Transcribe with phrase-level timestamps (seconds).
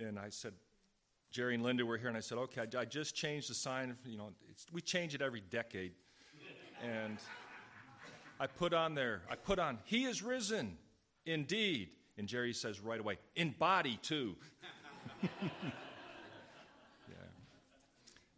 [0.00, 0.52] And I said,
[1.30, 3.96] Jerry and Linda were here, and I said, okay, I, just changed the sign.
[4.04, 4.30] You know,
[4.72, 5.92] we change it every decade.
[6.82, 7.18] and
[8.40, 10.78] I put on there, I put on, He is risen,
[11.26, 11.90] indeed.
[12.16, 14.36] And Jerry says right away, in body too.
[15.22, 15.28] yeah.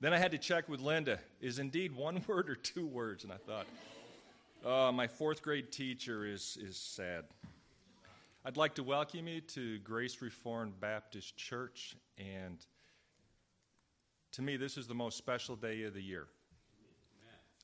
[0.01, 3.25] Then I had to check with Linda, is indeed one word or two words?
[3.25, 3.67] And I thought,
[4.65, 7.25] oh, my fourth grade teacher is, is sad.
[8.43, 11.95] I'd like to welcome you to Grace Reformed Baptist Church.
[12.17, 12.57] And
[14.33, 16.27] to me, this is the most special day of the year.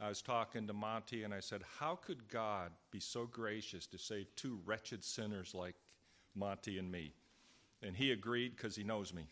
[0.02, 3.96] I was talking to Monty and I said, How could God be so gracious to
[3.96, 5.76] save two wretched sinners like
[6.34, 7.14] Monty and me?
[7.82, 9.26] And he agreed because he knows me.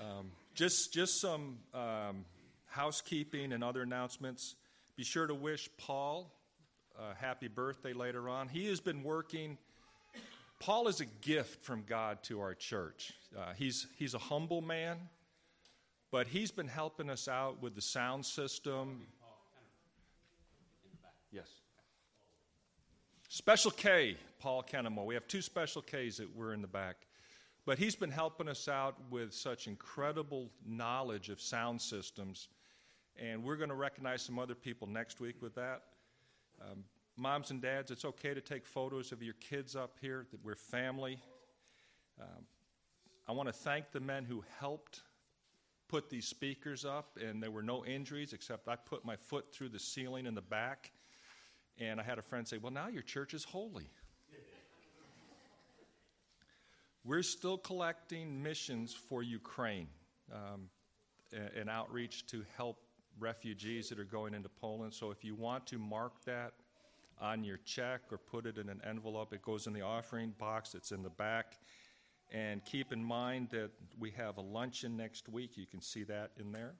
[0.00, 2.24] Um, just, just some um,
[2.66, 4.56] housekeeping and other announcements.
[4.96, 6.32] Be sure to wish Paul
[7.20, 8.48] happy birthday later on.
[8.48, 9.58] He has been working.
[10.60, 13.12] Paul is a gift from God to our church.
[13.36, 14.96] Uh, he's, he's a humble man.
[16.10, 19.02] But he's been helping us out with the sound system.
[21.32, 21.48] Yes.
[23.28, 25.04] Special K, Paul Kenemo.
[25.04, 27.08] We have two Special Ks that were in the back.
[27.66, 32.46] But he's been helping us out with such incredible knowledge of sound systems.
[33.20, 35.82] And we're going to recognize some other people next week with that.
[36.60, 36.84] Um,
[37.16, 40.56] moms and dads, it's okay to take photos of your kids up here, that we're
[40.56, 41.18] family.
[42.20, 42.44] Um,
[43.26, 45.02] I want to thank the men who helped
[45.88, 49.70] put these speakers up, and there were no injuries except I put my foot through
[49.70, 50.92] the ceiling in the back.
[51.78, 53.90] And I had a friend say, Well, now your church is holy.
[57.04, 59.88] We're still collecting missions for Ukraine,
[60.32, 60.68] um,
[61.32, 62.83] an outreach to help
[63.18, 64.92] refugees that are going into Poland.
[64.92, 66.54] So if you want to mark that
[67.20, 70.74] on your check or put it in an envelope, it goes in the offering box,
[70.74, 71.58] it's in the back.
[72.32, 75.56] And keep in mind that we have a luncheon next week.
[75.56, 76.74] You can see that in there.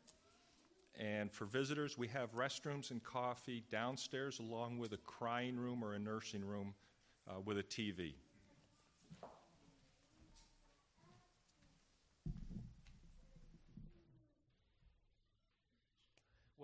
[0.98, 5.94] And for visitors, we have restrooms and coffee downstairs, along with a crying room or
[5.94, 6.74] a nursing room
[7.28, 8.14] uh, with a TV.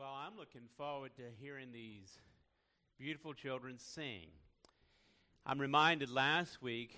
[0.00, 2.16] Well, I'm looking forward to hearing these
[2.98, 4.28] beautiful children sing.
[5.44, 6.96] I'm reminded last week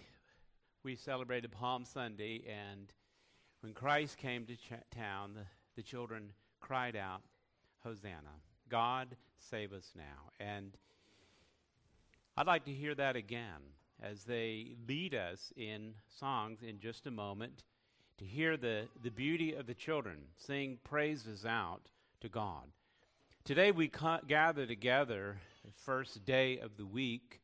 [0.85, 2.93] we celebrated Palm Sunday, and
[3.61, 6.31] when Christ came to ch- town, the, the children
[6.61, 7.23] cried out,
[7.83, 8.37] Hosanna.
[8.69, 9.17] God,
[9.51, 10.31] save us now.
[10.39, 10.71] And
[12.37, 17.11] I'd like to hear that again as they lead us in songs in just a
[17.11, 17.65] moment
[18.19, 22.69] to hear the, the beauty of the children sing praises out to God.
[23.45, 23.91] Today we
[24.29, 27.41] gather together, the first day of the week,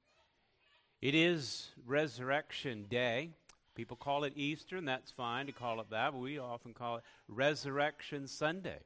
[1.02, 3.30] it is Resurrection Day.
[3.74, 6.98] People call it Easter, and that's fine to call it that, but we often call
[6.98, 8.78] it Resurrection Sunday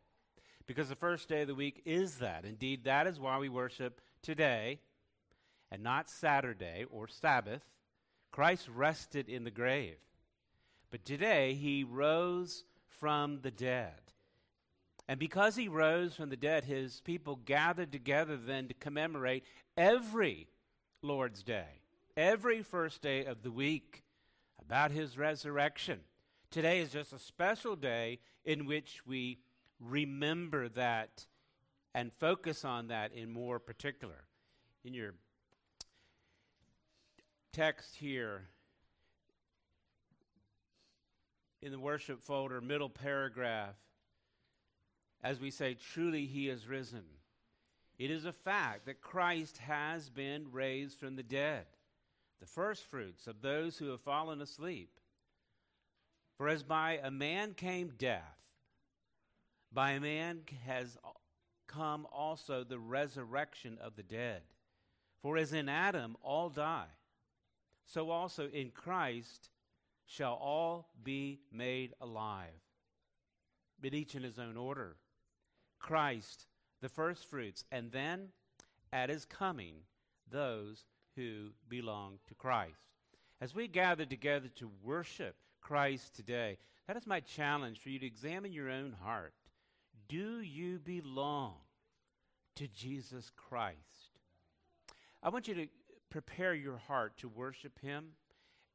[0.66, 2.46] because the first day of the week is that.
[2.46, 4.80] Indeed, that is why we worship today
[5.70, 7.62] and not Saturday or Sabbath.
[8.30, 9.98] Christ rested in the grave,
[10.90, 14.11] but today he rose from the dead.
[15.08, 19.44] And because he rose from the dead, his people gathered together then to commemorate
[19.76, 20.48] every
[21.02, 21.82] Lord's Day
[22.16, 24.02] every first day of the week
[24.60, 26.00] about his resurrection.
[26.50, 29.38] Today is just a special day in which we
[29.80, 31.26] remember that
[31.94, 34.24] and focus on that in more particular.
[34.84, 35.14] In your
[37.52, 38.48] text here,
[41.60, 43.74] in the worship folder, middle paragraph,
[45.22, 47.04] as we say, truly he is risen.
[47.98, 51.66] It is a fact that Christ has been raised from the dead
[52.42, 54.98] the firstfruits of those who have fallen asleep.
[56.36, 58.50] For as by a man came death,
[59.72, 60.98] by a man has
[61.68, 64.42] come also the resurrection of the dead.
[65.22, 66.90] For as in Adam all die,
[67.86, 69.50] so also in Christ
[70.04, 72.48] shall all be made alive,
[73.80, 74.96] but each in his own order.
[75.82, 76.46] Christ,
[76.80, 78.28] the firstfruits, and then
[78.92, 79.74] at his coming,
[80.30, 80.84] those
[81.16, 82.88] who belong to Christ.
[83.40, 86.56] As we gather together to worship Christ today,
[86.86, 89.34] that is my challenge for you to examine your own heart.
[90.08, 91.54] Do you belong
[92.56, 94.18] to Jesus Christ?
[95.22, 95.66] I want you to
[96.10, 98.08] prepare your heart to worship Him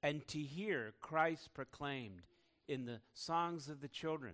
[0.04, 2.22] and to hear Christ proclaimed
[2.68, 4.34] in the songs of the children,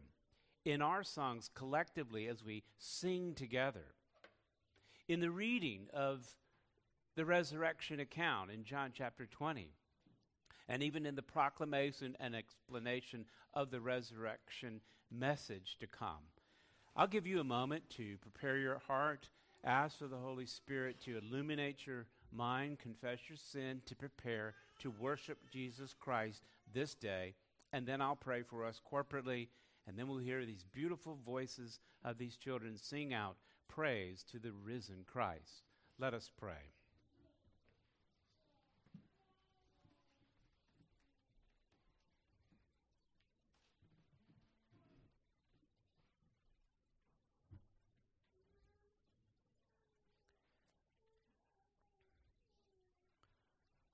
[0.65, 3.93] in our songs collectively as we sing together,
[5.07, 6.25] in the reading of
[7.15, 9.69] the resurrection account in John chapter 20.
[10.69, 14.81] and even in the proclamation and explanation of the resurrection
[15.11, 16.23] message to come.
[16.95, 19.29] I'll give you a moment to prepare your heart,
[19.63, 24.91] ask for the Holy Spirit to illuminate your mind, confess your sin, to prepare to
[24.91, 26.43] worship Jesus Christ
[26.73, 27.35] this day.
[27.73, 29.47] And then I'll pray for us corporately,
[29.87, 33.37] and then we'll hear these beautiful voices of these children sing out
[33.67, 35.63] praise to the risen Christ.
[35.99, 36.71] Let us pray.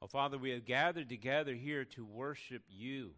[0.01, 3.11] Oh, Father, we have gathered together here to worship you.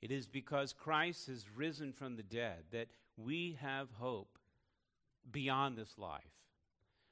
[0.00, 4.38] It is because Christ has risen from the dead that we have hope
[5.30, 6.22] beyond this life.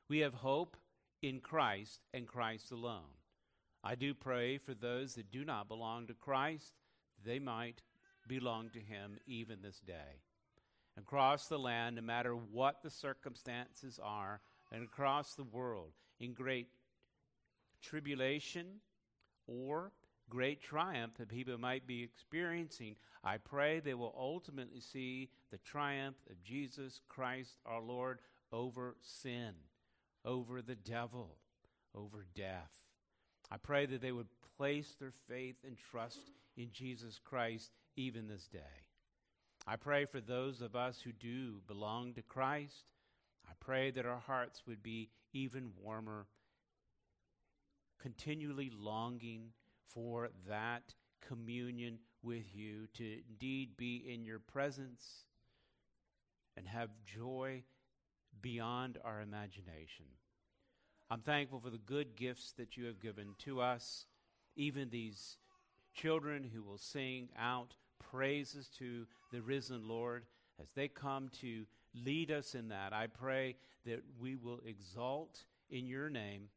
[0.08, 0.76] We have hope
[1.22, 3.16] in Christ and Christ alone.
[3.82, 6.74] I do pray for those that do not belong to Christ,
[7.24, 7.82] they might
[8.28, 10.22] belong to Him even this day.
[10.98, 14.40] Across the land, no matter what the circumstances are,
[14.72, 16.68] and across the world, in great
[17.82, 18.66] tribulation
[19.46, 19.92] or
[20.28, 26.16] great triumph that people might be experiencing, I pray they will ultimately see the triumph
[26.30, 28.20] of Jesus Christ our Lord
[28.52, 29.52] over sin,
[30.24, 31.36] over the devil,
[31.94, 32.72] over death.
[33.50, 38.46] I pray that they would place their faith and trust in Jesus Christ even this
[38.48, 38.58] day.
[39.66, 42.84] I pray for those of us who do belong to Christ.
[43.48, 46.26] I pray that our hearts would be even warmer
[48.00, 49.48] continually longing
[49.92, 50.94] for that
[51.26, 55.24] communion with you, to indeed be in your presence
[56.56, 57.62] and have joy
[58.40, 60.06] beyond our imagination.
[61.10, 64.06] I'm thankful for the good gifts that you have given to us,
[64.56, 65.36] even these
[65.94, 67.74] children who will sing out
[68.10, 70.24] praises to the risen Lord
[70.60, 72.92] as they come to lead us in that.
[72.92, 76.48] I pray that we will exalt in your name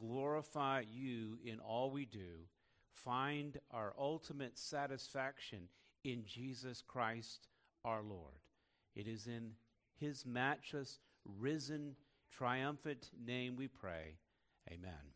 [0.00, 2.46] glorify you in all we do,
[2.92, 5.68] find our ultimate satisfaction
[6.04, 7.48] in Jesus Christ
[7.84, 8.40] our Lord.
[8.94, 9.52] It is in
[9.98, 11.94] his matchless, risen,
[12.30, 14.16] triumphant name we pray.
[14.70, 15.10] Amen.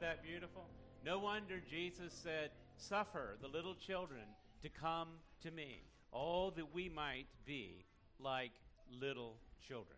[0.00, 0.64] That beautiful?
[1.04, 4.22] No wonder Jesus said, Suffer the little children
[4.62, 5.08] to come
[5.42, 7.84] to me, all that we might be
[8.18, 8.52] like
[9.00, 9.96] little children.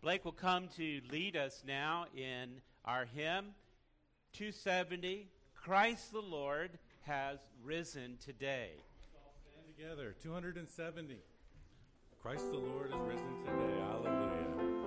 [0.00, 3.46] Blake will come to lead us now in our hymn
[4.32, 8.70] 270 Christ the Lord has risen today.
[9.52, 11.18] Stand together, 270.
[12.22, 13.74] Christ the Lord has risen today.
[13.80, 14.77] Hallelujah.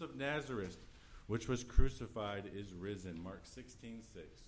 [0.00, 0.78] Of Nazareth,
[1.26, 3.22] which was crucified, is risen.
[3.22, 4.44] Mark 16, 6.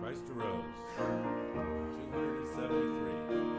[0.00, 0.64] Christ arose.
[0.98, 3.51] 273.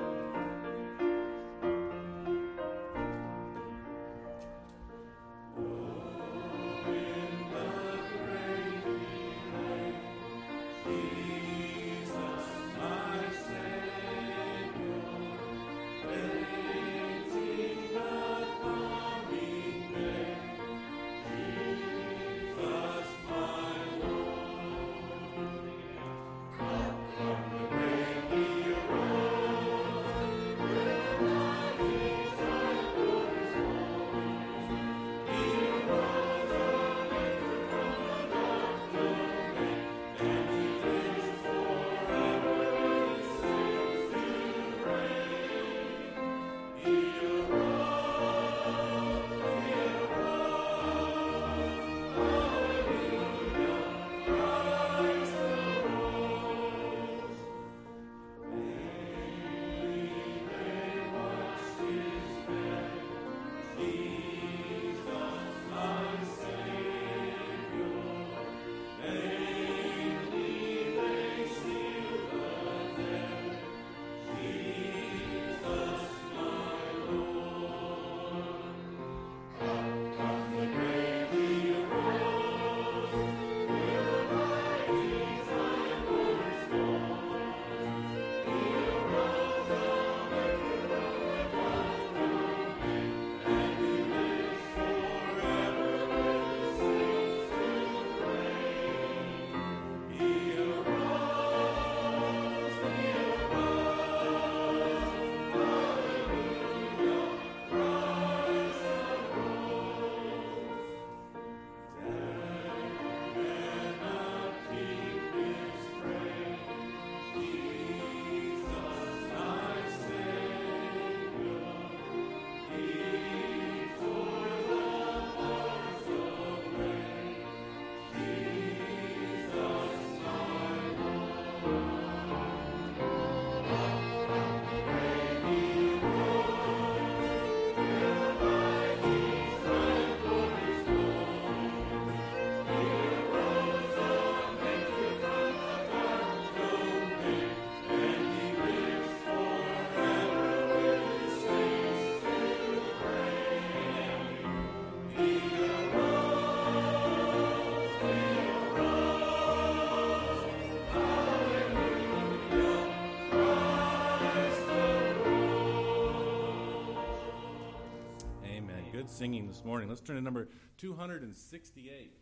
[169.14, 169.88] Singing this morning.
[169.88, 170.48] Let's turn to number
[170.78, 172.18] 268.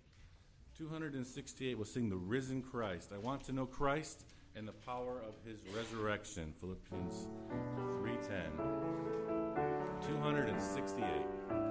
[0.77, 3.11] 268 will sing the risen Christ.
[3.13, 4.25] I want to know Christ
[4.55, 6.53] and the power of his resurrection.
[6.59, 7.27] Philippians
[8.01, 8.51] 3:10.
[10.05, 11.70] 268.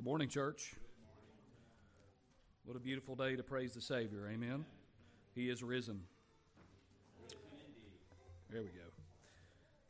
[0.00, 0.76] Good morning, church.
[2.64, 4.30] What a beautiful day to praise the Savior.
[4.32, 4.64] Amen.
[5.34, 6.00] He is risen.
[8.48, 8.86] There we go.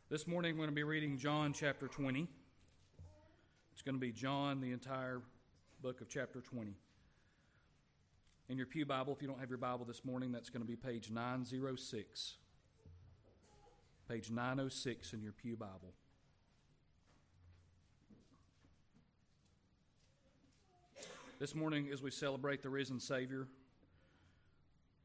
[0.08, 2.26] This morning, I'm going to be reading John chapter 20.
[3.72, 5.22] It's going to be John, the entire
[5.80, 6.72] book of chapter 20.
[8.48, 10.66] In your Pew Bible, if you don't have your Bible this morning, that's going to
[10.66, 12.34] be page 906.
[14.08, 15.94] Page 906 in your Pew Bible.
[21.40, 23.48] This morning, as we celebrate the risen Savior,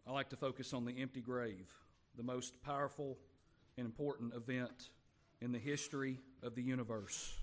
[0.06, 1.72] I like to focus on the empty grave,
[2.18, 3.18] the most powerful
[3.78, 4.90] and important event
[5.40, 7.38] in the history of the universe.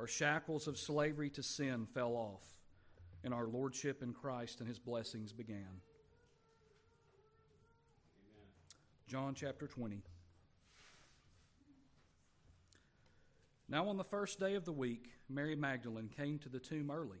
[0.00, 2.46] Our shackles of slavery to sin fell off,
[3.22, 5.82] and our lordship in Christ and his blessings began.
[9.06, 10.00] John chapter 20.
[13.68, 17.20] Now, on the first day of the week, Mary Magdalene came to the tomb early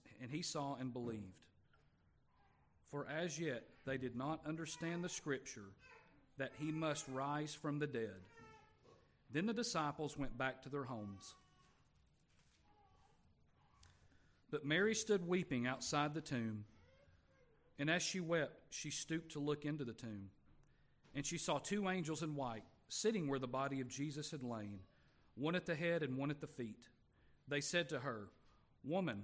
[0.21, 1.41] and he saw and believed.
[2.89, 5.69] For as yet they did not understand the scripture
[6.37, 8.19] that he must rise from the dead.
[9.33, 11.33] Then the disciples went back to their homes.
[14.51, 16.65] But Mary stood weeping outside the tomb,
[17.79, 20.29] and as she wept, she stooped to look into the tomb.
[21.15, 24.79] And she saw two angels in white sitting where the body of Jesus had lain,
[25.35, 26.89] one at the head and one at the feet.
[27.47, 28.27] They said to her,
[28.83, 29.23] Woman,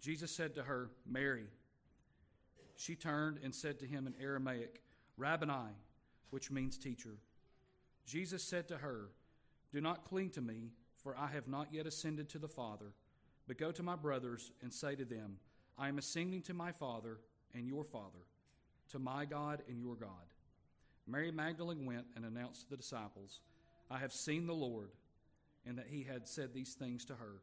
[0.00, 1.46] Jesus said to her, Mary.
[2.76, 4.80] She turned and said to him in Aramaic,
[5.18, 5.74] Rabboni,
[6.30, 7.18] which means teacher.
[8.06, 9.10] Jesus said to her,
[9.72, 10.70] Do not cling to me,
[11.02, 12.92] for I have not yet ascended to the Father,
[13.46, 15.36] but go to my brothers and say to them,
[15.76, 17.18] I am ascending to my Father
[17.54, 18.24] and your Father,
[18.92, 20.08] to my God and your God.
[21.06, 23.40] Mary Magdalene went and announced to the disciples,
[23.90, 24.90] I have seen the Lord,
[25.66, 27.42] and that he had said these things to her.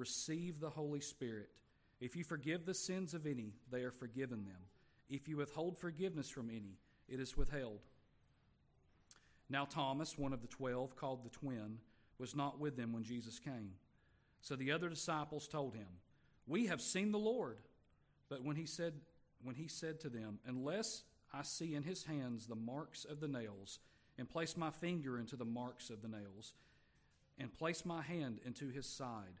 [0.00, 1.50] Receive the Holy Spirit.
[2.00, 4.56] If you forgive the sins of any, they are forgiven them.
[5.10, 7.80] If you withhold forgiveness from any, it is withheld.
[9.50, 11.80] Now, Thomas, one of the twelve, called the twin,
[12.16, 13.72] was not with them when Jesus came.
[14.40, 15.88] So the other disciples told him,
[16.46, 17.58] We have seen the Lord.
[18.30, 18.94] But when he said,
[19.42, 23.28] when he said to them, Unless I see in his hands the marks of the
[23.28, 23.80] nails,
[24.16, 26.54] and place my finger into the marks of the nails,
[27.38, 29.40] and place my hand into his side,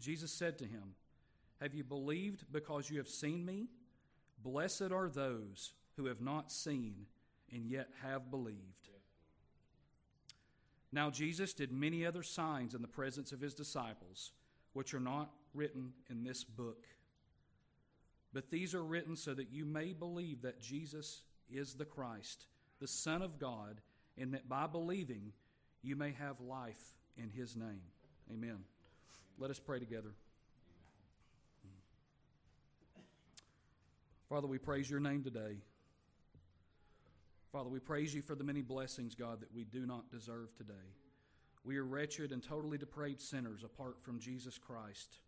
[0.00, 0.94] Jesus said to him,
[1.60, 3.68] Have you believed because you have seen me?
[4.42, 7.06] Blessed are those who have not seen
[7.52, 8.88] and yet have believed.
[10.92, 14.32] Now, Jesus did many other signs in the presence of his disciples,
[14.72, 16.86] which are not written in this book.
[18.32, 22.46] But these are written so that you may believe that Jesus is the Christ,
[22.80, 23.80] the Son of God,
[24.18, 25.32] and that by believing
[25.82, 27.82] you may have life in his name.
[28.32, 28.58] Amen.
[29.38, 30.14] Let us pray together.
[34.30, 35.58] Father, we praise your name today.
[37.52, 40.74] Father, we praise you for the many blessings, God, that we do not deserve today.
[41.64, 45.18] We are wretched and totally depraved sinners apart from Jesus Christ.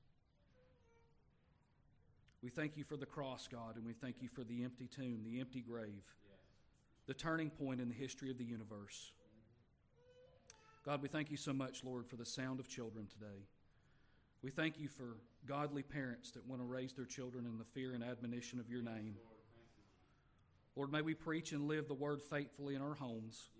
[2.43, 5.21] We thank you for the cross, God, and we thank you for the empty tomb,
[5.25, 6.05] the empty grave,
[7.07, 9.13] the turning point in the history of the universe.
[10.85, 13.45] God, we thank you so much, Lord, for the sound of children today.
[14.43, 17.95] We thank you for godly parents that want to raise their children in the fear
[17.95, 19.17] and admonition of your name.
[20.77, 23.51] Lord, may we preach and live the word faithfully in our homes.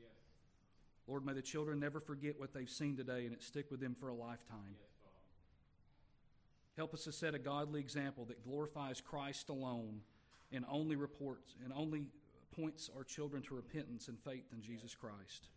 [1.09, 3.97] Lord, may the children never forget what they've seen today and it stick with them
[3.99, 4.77] for a lifetime.
[6.77, 10.03] Help us to set a godly example that glorifies Christ alone
[10.53, 12.07] and only reports and only
[12.53, 15.49] points our children to repentance and faith in Jesus Christ.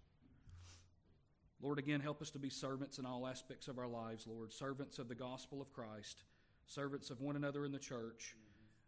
[1.62, 4.52] Lord, again, help us to be servants in all aspects of our lives, Lord.
[4.52, 6.24] Servants of the gospel of Christ,
[6.65, 8.36] servants of one another in the church,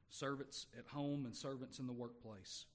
[0.09, 2.65] servants at home, and servants in the workplace.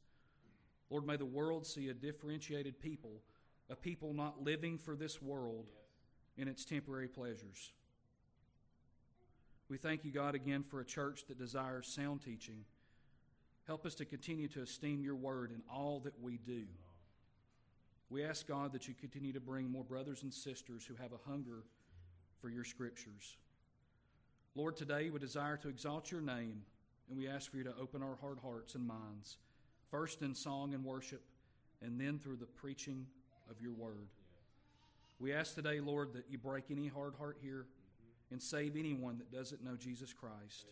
[0.89, 3.23] Lord, may the world see a differentiated people,
[3.69, 5.67] a people not living for this world
[6.37, 7.73] in its temporary pleasures.
[9.69, 12.65] We thank you, God, again for a church that desires sound teaching.
[13.67, 16.65] Help us to continue to esteem your word in all that we do.
[18.11, 21.31] We ask, God, that you continue to bring more brothers and sisters who have a
[21.31, 21.65] hunger
[22.41, 23.37] for your scriptures.
[24.55, 26.63] Lord, today we desire to exalt your name,
[27.09, 29.37] and we ask for you to open our hard hearts and minds,
[29.91, 31.23] first in song and worship,
[31.83, 33.07] and then through the preaching
[33.51, 34.09] of your word.
[35.21, 37.67] We ask today, Lord, that you break any hard heart here
[38.31, 40.67] and save anyone that doesn't know Jesus Christ.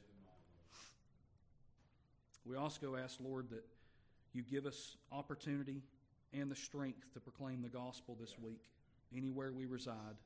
[2.47, 3.65] We also ask, Lord, that
[4.33, 5.83] you give us opportunity
[6.41, 8.63] and the strength to proclaim the gospel this week,
[9.17, 10.17] anywhere we reside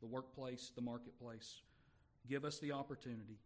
[0.00, 1.60] the workplace, the marketplace.
[2.28, 3.38] Give us the opportunity.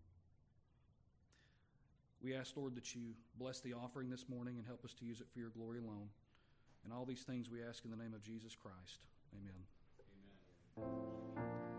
[2.23, 5.21] We ask, Lord, that you bless the offering this morning and help us to use
[5.21, 6.09] it for your glory alone.
[6.85, 9.01] And all these things we ask in the name of Jesus Christ.
[9.35, 9.53] Amen.
[10.79, 11.70] Amen.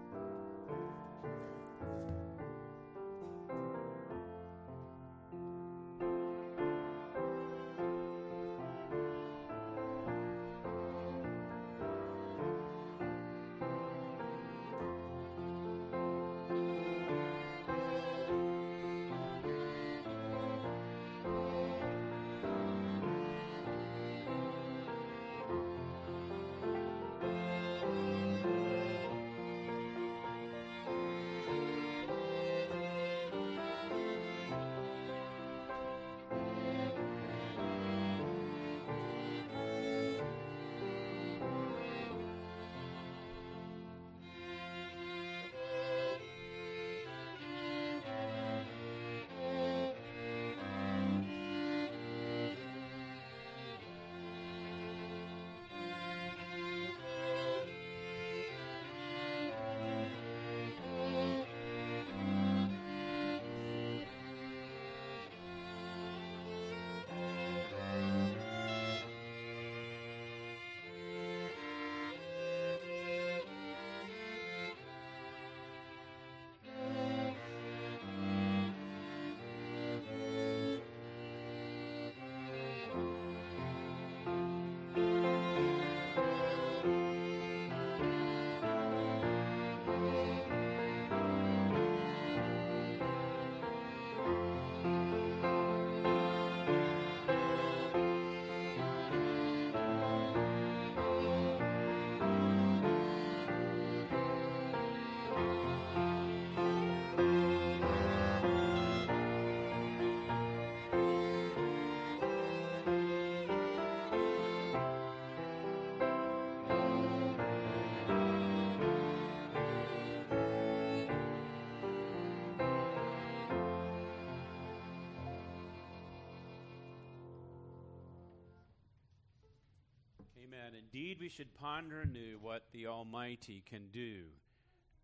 [130.78, 134.24] Indeed, we should ponder anew what the Almighty can do.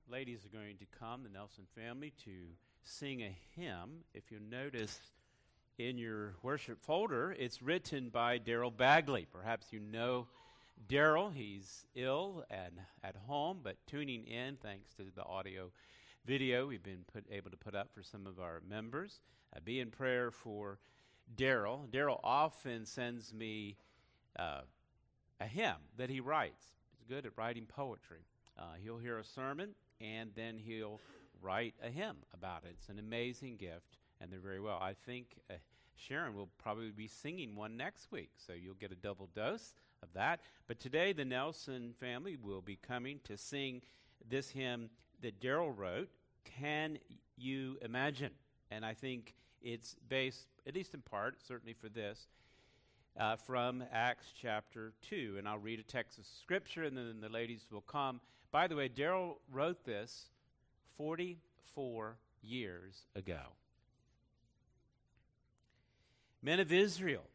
[0.09, 2.31] Ladies are going to come, the Nelson family, to
[2.83, 4.03] sing a hymn.
[4.13, 4.99] If you notice
[5.77, 9.27] in your worship folder, it's written by Daryl Bagley.
[9.29, 10.27] Perhaps you know
[10.87, 11.33] Daryl.
[11.33, 15.71] He's ill and at home, but tuning in thanks to the audio
[16.25, 19.19] video we've been put, able to put up for some of our members.
[19.55, 20.79] Uh, be in prayer for
[21.35, 21.89] Daryl.
[21.89, 23.75] Daryl often sends me.
[24.39, 24.61] Uh,
[25.39, 26.73] a hymn that he writes.
[26.91, 28.25] He's good at writing poetry.
[28.57, 30.99] Uh, he'll hear a sermon and then he'll
[31.41, 32.75] write a hymn about it.
[32.79, 34.79] It's an amazing gift, and they're very well.
[34.81, 35.55] I think uh,
[35.95, 39.73] Sharon will probably be singing one next week, so you'll get a double dose
[40.03, 40.41] of that.
[40.67, 43.81] But today, the Nelson family will be coming to sing
[44.27, 44.89] this hymn
[45.21, 46.09] that Daryl wrote,
[46.43, 46.99] Can
[47.35, 48.31] You Imagine?
[48.69, 52.27] And I think it's based, at least in part, certainly for this,
[53.19, 55.35] uh, from Acts chapter 2.
[55.37, 58.21] And I'll read a text of scripture and then the ladies will come.
[58.51, 60.29] By the way, Daryl wrote this
[60.97, 63.41] 44 years ago.
[66.41, 67.25] Men of Israel,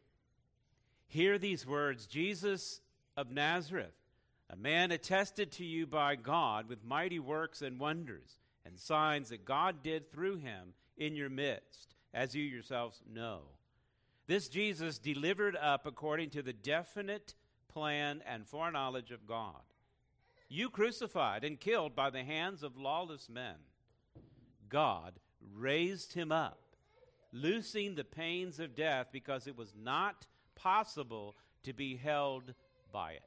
[1.07, 2.81] hear these words Jesus
[3.15, 3.93] of Nazareth,
[4.49, 9.45] a man attested to you by God with mighty works and wonders and signs that
[9.45, 13.41] God did through him in your midst, as you yourselves know.
[14.27, 17.35] This Jesus delivered up according to the definite
[17.67, 19.61] plan and foreknowledge of God.
[20.47, 23.55] You crucified and killed by the hands of lawless men.
[24.69, 25.13] God
[25.53, 26.59] raised him up,
[27.31, 32.53] loosing the pains of death because it was not possible to be held
[32.91, 33.23] by it.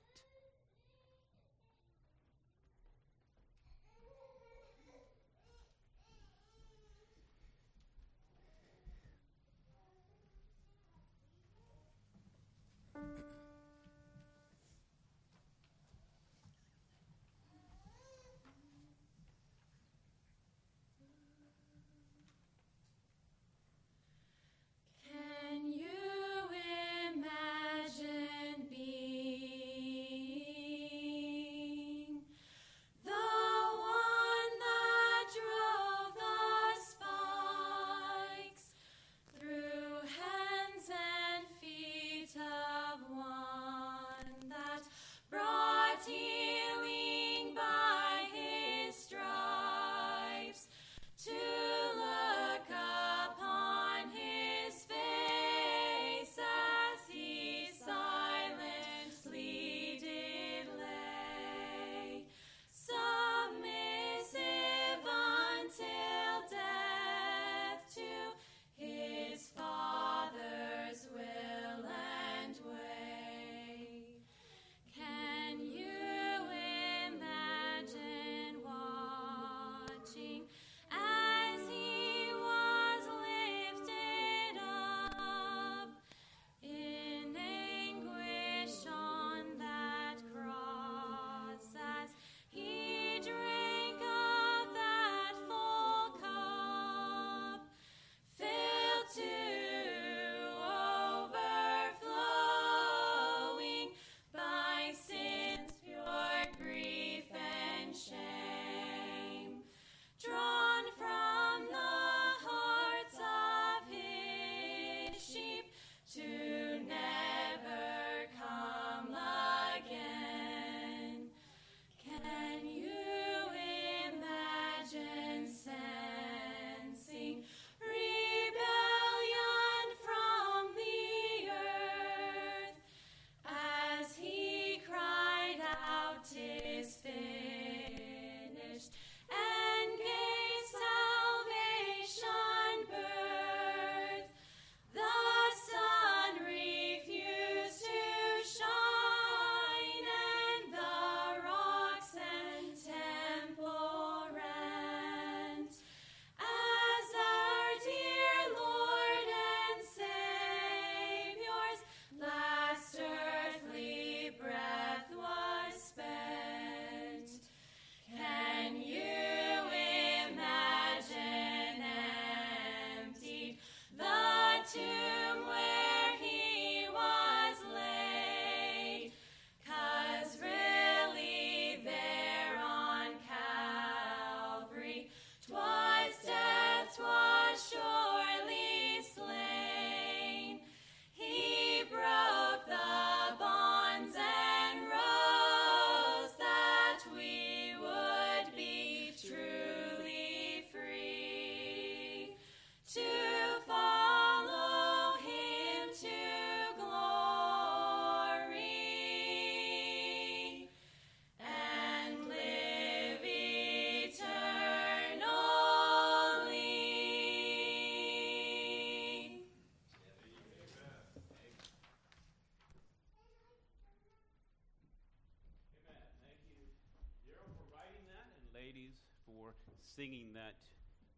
[229.97, 230.57] Singing that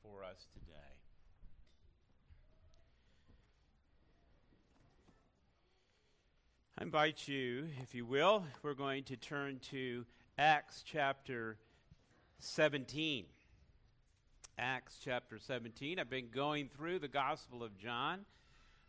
[0.05, 0.73] for us today.
[6.79, 10.05] I invite you, if you will, we're going to turn to
[10.39, 11.57] Acts chapter
[12.39, 13.25] 17.
[14.61, 15.99] Acts chapter 17.
[15.99, 18.21] I've been going through the Gospel of John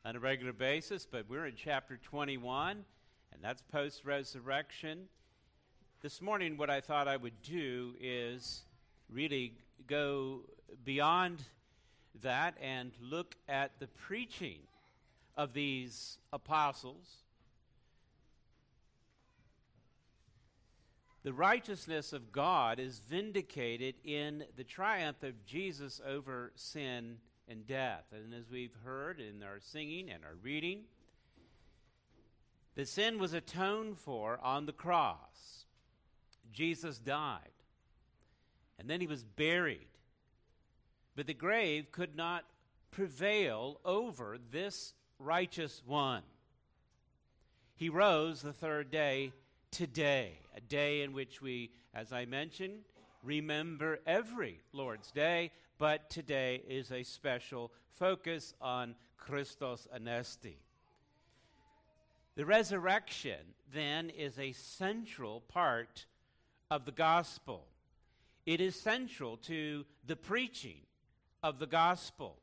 [0.05, 2.85] on a regular basis, but we're in chapter 21,
[3.33, 5.05] and that's post resurrection.
[6.01, 8.65] This morning, what I thought I would do is
[9.11, 9.53] really
[9.87, 10.41] go
[10.83, 11.43] beyond
[12.21, 14.59] that and look at the preaching
[15.37, 17.23] of these apostles
[21.23, 28.05] The righteousness of God is vindicated in the triumph of Jesus over sin and death.
[28.13, 30.83] And as we've heard in our singing and our reading,
[32.75, 35.65] the sin was atoned for on the cross.
[36.53, 37.51] Jesus died.
[38.79, 39.87] And then he was buried.
[41.15, 42.45] But the grave could not
[42.91, 46.23] prevail over this righteous one.
[47.75, 49.33] He rose the third day
[49.71, 52.79] today, a day in which we, as I mentioned,
[53.23, 60.55] remember every Lord's Day, but today is a special focus on Christos Anesti.
[62.35, 63.39] The resurrection,
[63.73, 66.05] then, is a central part
[66.71, 67.65] of the gospel.
[68.49, 70.79] It is central to the preaching
[71.43, 72.39] of the gospel.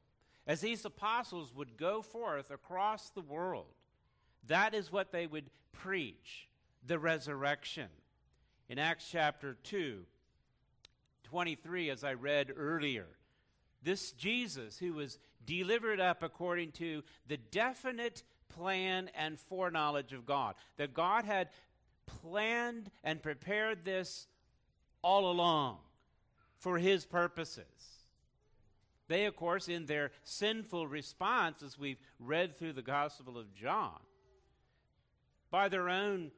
[0.46, 3.74] As these apostles would go forth across the world,
[4.46, 6.46] that is what they would preach
[6.86, 7.88] the resurrection.
[8.68, 10.04] In Acts chapter 2,
[11.24, 13.08] 23, as I read earlier,
[13.82, 20.54] this Jesus who was delivered up according to the definite plan and foreknowledge of God,
[20.76, 21.48] that God had
[22.22, 24.28] planned and prepared this
[25.02, 25.78] all along
[26.58, 27.64] for his purposes.
[29.08, 34.00] They, of course, in their sinful response, as we've read through the Gospel of John,
[35.50, 36.32] by their own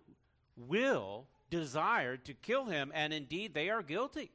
[0.57, 4.31] will desired to kill him, and indeed they are guilty.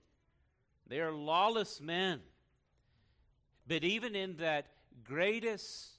[0.87, 2.21] They are lawless men.
[3.67, 4.67] But even in that
[5.03, 5.91] greatest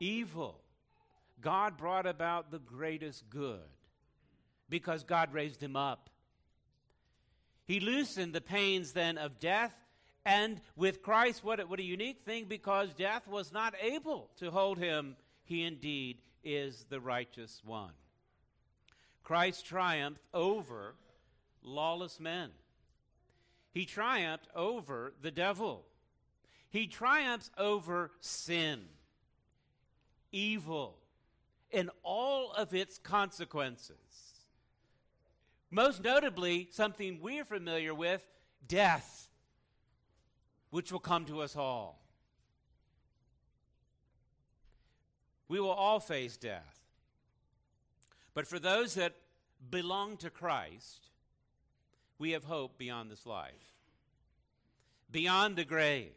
[0.00, 0.60] evil,
[1.40, 3.60] God brought about the greatest good
[4.68, 6.10] because God raised him up.
[7.66, 9.74] He loosened the pains then of death,
[10.24, 14.78] and with Christ, what, what a unique thing because death was not able to hold
[14.78, 15.16] him.
[15.44, 17.92] He indeed is the righteous one.
[19.22, 20.94] Christ triumphed over
[21.62, 22.50] lawless men.
[23.72, 25.84] He triumphed over the devil.
[26.70, 28.80] He triumphs over sin,
[30.32, 30.98] evil,
[31.72, 34.25] and all of its consequences.
[35.76, 38.26] Most notably, something we're familiar with
[38.66, 39.28] death,
[40.70, 42.00] which will come to us all.
[45.48, 46.80] We will all face death.
[48.32, 49.16] But for those that
[49.70, 51.10] belong to Christ,
[52.18, 53.74] we have hope beyond this life,
[55.10, 56.14] beyond the grave.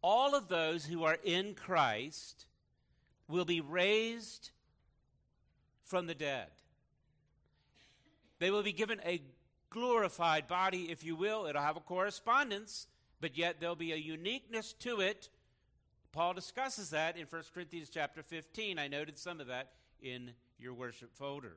[0.00, 2.46] All of those who are in Christ
[3.28, 4.50] will be raised
[5.84, 6.48] from the dead.
[8.38, 9.22] They will be given a
[9.70, 11.46] glorified body, if you will.
[11.46, 12.86] It'll have a correspondence,
[13.20, 15.28] but yet there'll be a uniqueness to it.
[16.12, 18.78] Paul discusses that in 1 Corinthians chapter 15.
[18.78, 21.56] I noted some of that in your worship folder.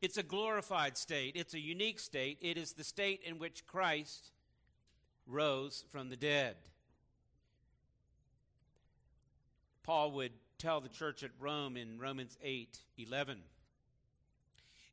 [0.00, 2.38] It's a glorified state, it's a unique state.
[2.40, 4.32] It is the state in which Christ
[5.28, 6.56] rose from the dead.
[9.84, 13.38] Paul would tell the church at Rome in Romans 8 11.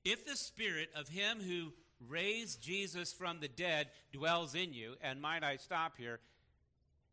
[0.06, 1.74] If the spirit of him who
[2.08, 6.20] raised Jesus from the dead dwells in you, and might I stop here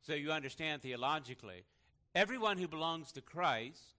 [0.02, 1.64] so you understand theologically,
[2.14, 3.96] everyone who belongs to Christ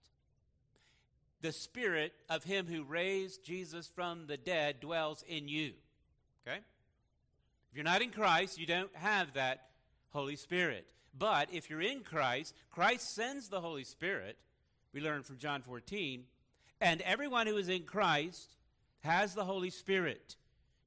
[1.40, 5.72] the spirit of him who raised Jesus from the dead dwells in you.
[6.46, 6.58] Okay?
[6.58, 9.68] If you're not in Christ, you don't have that
[10.10, 10.86] Holy Spirit.
[11.16, 14.36] But if you're in Christ, Christ sends the Holy Spirit.
[14.92, 16.24] We learn from John 14.
[16.80, 18.56] And everyone who is in Christ
[19.08, 20.36] has the Holy Spirit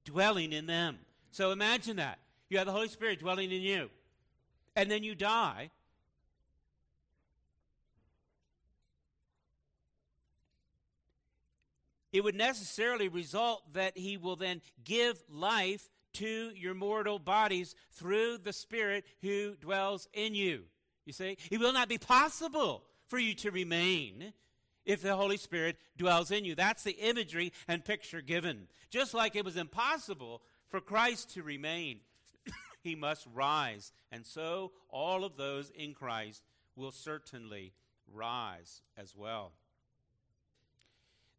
[0.05, 0.99] dwelling in them.
[1.31, 2.19] So imagine that.
[2.49, 3.89] You have the Holy Spirit dwelling in you.
[4.75, 5.69] And then you die,
[12.13, 18.37] it would necessarily result that he will then give life to your mortal bodies through
[18.37, 20.63] the Spirit who dwells in you.
[21.05, 24.33] You see, it will not be possible for you to remain
[24.85, 26.55] if the Holy Spirit dwells in you.
[26.55, 28.67] That's the imagery and picture given.
[28.89, 31.99] Just like it was impossible for Christ to remain,
[32.83, 33.91] he must rise.
[34.11, 36.43] And so all of those in Christ
[36.75, 37.73] will certainly
[38.13, 39.51] rise as well.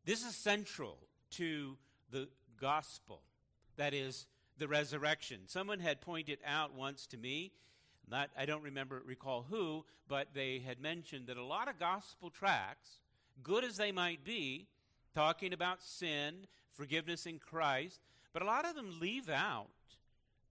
[0.05, 0.99] This is central
[1.33, 1.77] to
[2.11, 2.29] the
[2.61, 3.23] gospel,
[3.77, 4.27] that is,
[4.59, 5.41] the resurrection.
[5.47, 7.53] Someone had pointed out once to me,
[8.09, 12.31] not, I don't remember, recall who, but they had mentioned that a lot of gospel
[12.31, 12.99] tracts,
[13.43, 14.67] good as they might be,
[15.15, 18.01] talking about sin, forgiveness in Christ,
[18.33, 19.69] but a lot of them leave out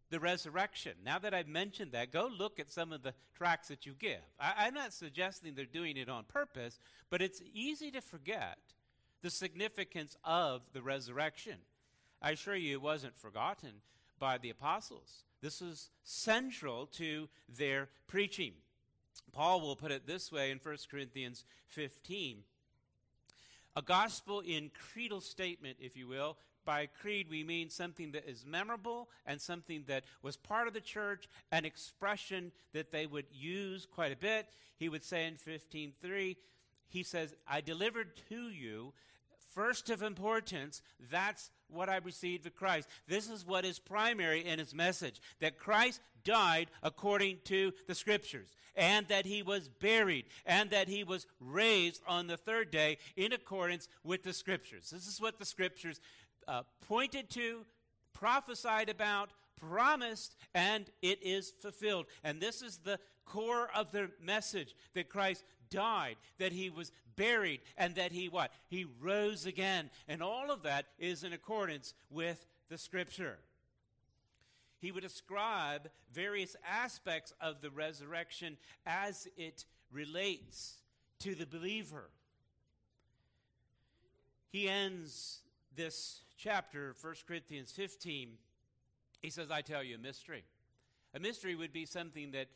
[0.10, 0.94] the resurrection.
[1.04, 4.22] Now that I've mentioned that, go look at some of the tracts that you give.
[4.40, 6.80] I, am not suggesting they're doing it on purpose,
[7.10, 8.60] but it's easy to forget
[9.22, 11.58] the significance of the resurrection.
[12.22, 13.82] I assure you it wasn't forgotten
[14.20, 15.24] by the apostles.
[15.42, 18.54] This is central to their preaching.
[19.32, 22.44] Paul will put it this way in 1 Corinthians 15
[23.76, 26.38] a gospel in creedal statement, if you will.
[26.64, 30.82] By creed, we mean something that is memorable and something that was part of the
[30.82, 34.48] church, an expression that they would use quite a bit.
[34.78, 36.38] He would say in 15:3,
[36.88, 38.94] he says, "I delivered to you
[39.54, 42.88] first of importance, that's what I received of Christ.
[43.08, 48.56] This is what is primary in his message that Christ died according to the scriptures,
[48.76, 53.34] and that he was buried, and that he was raised on the third day in
[53.34, 54.90] accordance with the scriptures.
[54.92, 56.00] This is what the scriptures
[56.48, 57.66] uh, pointed to,
[58.14, 62.06] prophesied about, promised, and it is fulfilled.
[62.24, 67.62] And this is the core of the message that Christ died, that he was buried,
[67.78, 68.52] and that he what?
[68.68, 69.90] He rose again.
[70.08, 73.40] And all of that is in accordance with the scripture.
[74.80, 80.76] He would describe various aspects of the resurrection as it relates
[81.20, 82.10] to the believer.
[84.50, 85.40] He ends
[85.76, 88.32] this chapter, 1 Corinthians 15.
[89.22, 90.44] He says, I tell you a mystery.
[91.14, 92.48] A mystery would be something that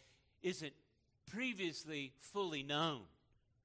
[0.41, 0.74] isn't
[1.36, 3.01] previously fully known,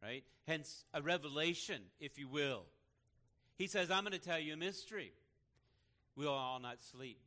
[0.03, 0.25] right?
[0.47, 2.65] Hence, a revelation, if you will.
[3.57, 5.13] He says, I'm going to tell you a mystery.
[6.17, 7.21] We'll all not sleep.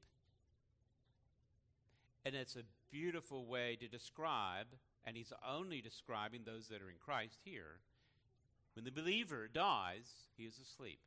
[2.25, 4.67] And it's a beautiful way to describe,
[5.05, 7.79] and he's only describing those that are in Christ here.
[8.75, 10.99] When the believer dies, he is asleep.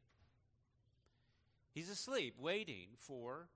[1.74, 3.48] He's asleep, waiting for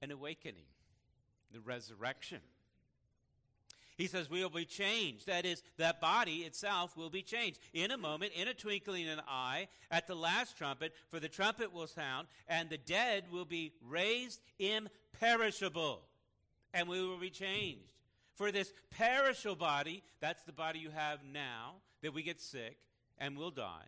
[0.00, 0.66] an awakening,
[1.52, 2.40] the resurrection.
[3.96, 5.26] He says, We will be changed.
[5.26, 7.58] That is, that body itself will be changed.
[7.72, 11.28] In a moment, in a twinkling of an eye, at the last trumpet, for the
[11.28, 16.02] trumpet will sound, and the dead will be raised imperishable,
[16.72, 17.92] and we will be changed.
[18.34, 22.78] For this perishable body, that's the body you have now, that we get sick
[23.18, 23.84] and will die,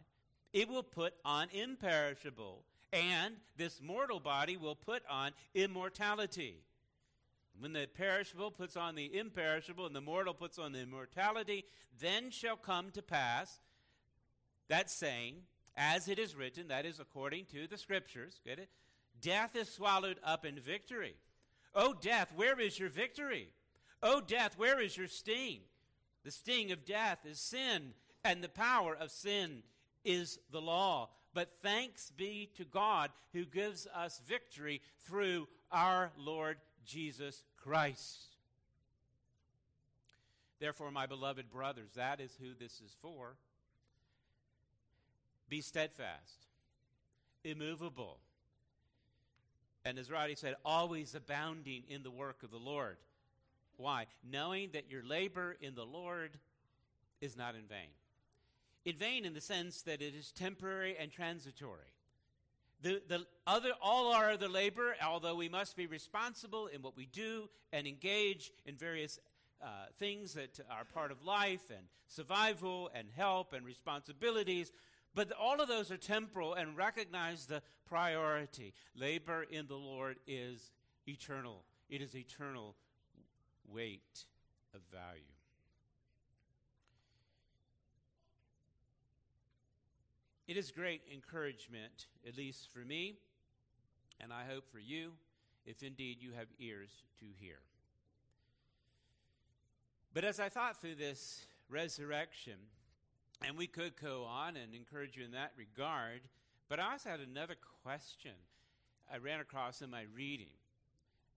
[0.52, 6.62] it will put on imperishable, and this mortal body will put on immortality.
[7.58, 11.64] When the perishable puts on the imperishable and the mortal puts on the immortality,
[12.00, 13.60] then shall come to pass
[14.68, 15.36] that saying,
[15.76, 18.70] as it is written, that is according to the scriptures, get it?
[19.20, 21.14] Death is swallowed up in victory.
[21.74, 23.48] O death, where is your victory?
[24.02, 25.60] O death, where is your sting?
[26.24, 27.94] The sting of death is sin,
[28.24, 29.62] and the power of sin
[30.04, 31.10] is the law.
[31.34, 38.36] But thanks be to God who gives us victory through our Lord Jesus Christ.
[40.60, 43.36] Therefore, my beloved brothers, that is who this is for.
[45.48, 46.46] Be steadfast,
[47.44, 48.18] immovable,
[49.84, 52.96] and as Roddy said, always abounding in the work of the Lord.
[53.76, 54.06] Why?
[54.28, 56.38] Knowing that your labor in the Lord
[57.20, 57.90] is not in vain.
[58.84, 61.92] In vain in the sense that it is temporary and transitory.
[62.84, 67.06] The, the other, all our other labor, although we must be responsible in what we
[67.06, 69.18] do and engage in various
[69.62, 74.70] uh, things that are part of life and survival and help and responsibilities,
[75.14, 78.74] but all of those are temporal and recognize the priority.
[78.94, 80.70] Labor in the Lord is
[81.08, 82.76] eternal, it is eternal
[83.66, 84.26] weight
[84.74, 85.33] of value.
[90.46, 93.16] It is great encouragement, at least for me,
[94.20, 95.12] and I hope for you,
[95.64, 96.90] if indeed you have ears
[97.20, 97.56] to hear.
[100.12, 102.58] But as I thought through this resurrection,
[103.42, 106.20] and we could go on and encourage you in that regard,
[106.68, 108.32] but I also had another question
[109.10, 110.52] I ran across in my reading,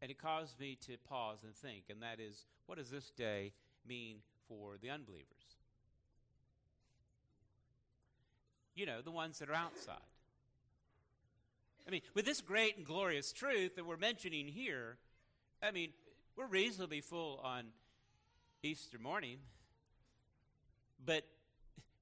[0.01, 3.53] and it caused me to pause and think, and that is what does this day
[3.87, 4.17] mean
[4.49, 5.56] for the unbelievers?
[8.77, 9.95] You know, the ones that are outside.
[11.87, 14.97] I mean, with this great and glorious truth that we're mentioning here,
[15.63, 15.89] I mean,
[16.35, 17.65] we're reasonably full on
[18.61, 19.37] Easter morning,
[21.03, 21.23] but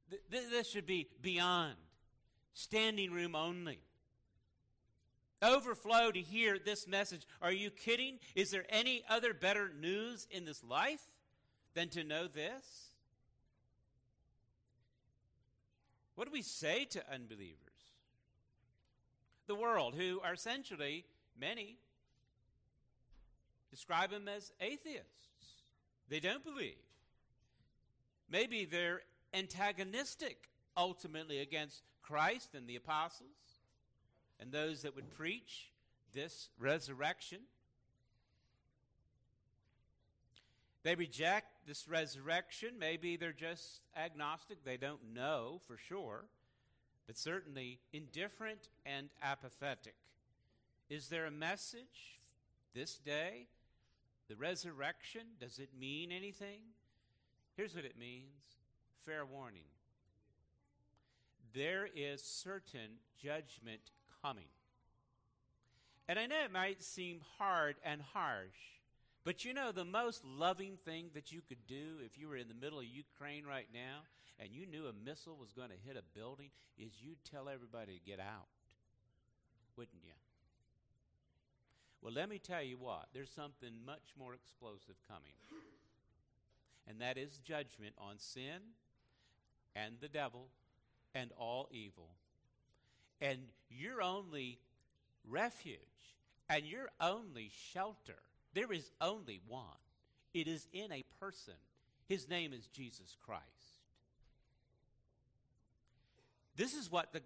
[0.10, 1.76] th- th- this should be beyond
[2.54, 3.80] standing room only.
[5.42, 7.28] Overflow to hear this message.
[7.42, 8.20] Are you kidding?
[8.34, 11.04] Is there any other better news in this life
[11.74, 12.85] than to know this?
[16.16, 17.60] What do we say to unbelievers?
[19.48, 21.06] The world, who are essentially
[21.40, 21.78] many,
[23.70, 25.28] describe them as atheists.
[26.10, 26.76] They don't believe.
[28.30, 29.02] Maybe they're
[29.34, 33.30] antagonistic ultimately against Christ and the apostles
[34.40, 35.72] and those that would preach
[36.14, 37.40] this resurrection.
[40.86, 42.76] They reject this resurrection.
[42.78, 44.64] Maybe they're just agnostic.
[44.64, 46.26] They don't know for sure,
[47.08, 49.96] but certainly indifferent and apathetic.
[50.88, 52.20] Is there a message
[52.76, 53.48] this day?
[54.30, 56.60] The resurrection, does it mean anything?
[57.58, 58.44] Here's what it means
[59.04, 59.66] fair warning.
[61.52, 63.82] There is certain judgment
[64.22, 64.50] coming.
[66.08, 68.76] And I know it might seem hard and harsh,
[69.26, 72.48] but you know the most loving thing that you could do if you were in
[72.48, 74.04] the middle of Ukraine right now
[74.40, 77.98] and you knew a missile was going to hit a building is you'd tell everybody
[77.98, 78.48] to get out,
[79.76, 80.14] wouldn't you?
[82.02, 85.34] Well, let me tell you what, there's something much more explosive coming.
[86.88, 88.62] And that is judgment on sin
[89.76, 90.50] and the devil
[91.16, 92.10] and all evil.
[93.20, 94.60] And your only
[95.28, 95.80] refuge
[96.48, 98.20] and your only shelter,
[98.56, 99.64] there is only one.
[100.34, 101.54] It is in a person.
[102.08, 103.44] His name is Jesus Christ.
[106.56, 107.22] This is what the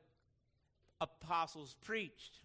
[1.00, 2.40] apostles preached.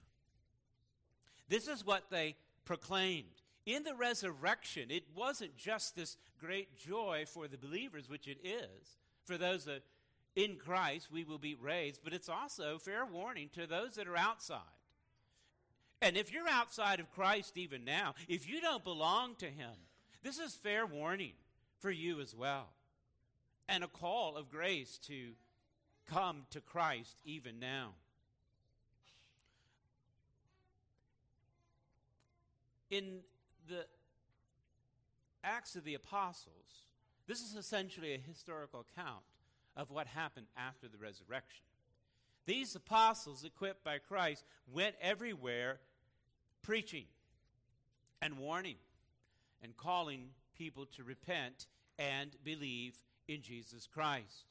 [1.49, 3.25] This is what they proclaimed.
[3.67, 8.99] In the resurrection, it wasn't just this great joy for the believers, which it is,
[9.25, 9.83] for those that
[10.37, 14.17] in Christ we will be raised, but it's also fair warning to those that are
[14.17, 14.61] outside.
[16.05, 19.73] And if you're outside of Christ even now, if you don't belong to Him,
[20.23, 21.33] this is fair warning
[21.79, 22.69] for you as well.
[23.69, 25.31] And a call of grace to
[26.07, 27.95] come to Christ even now.
[32.95, 33.21] in
[33.69, 33.85] the
[35.43, 36.87] Acts of the Apostles,
[37.27, 39.25] this is essentially a historical account
[39.77, 41.65] of what happened after the resurrection.
[42.47, 45.81] These apostles, equipped by Christ, went everywhere
[46.65, 47.05] preaching
[48.23, 48.77] and warning
[49.63, 51.67] and calling people to repent
[51.99, 52.97] and believe
[53.29, 54.47] in Jesus Christ.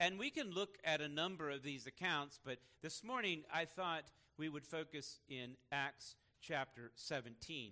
[0.00, 4.10] And we can look at a number of these accounts, but this morning I thought
[4.36, 7.70] we would focus in Acts chapter 17.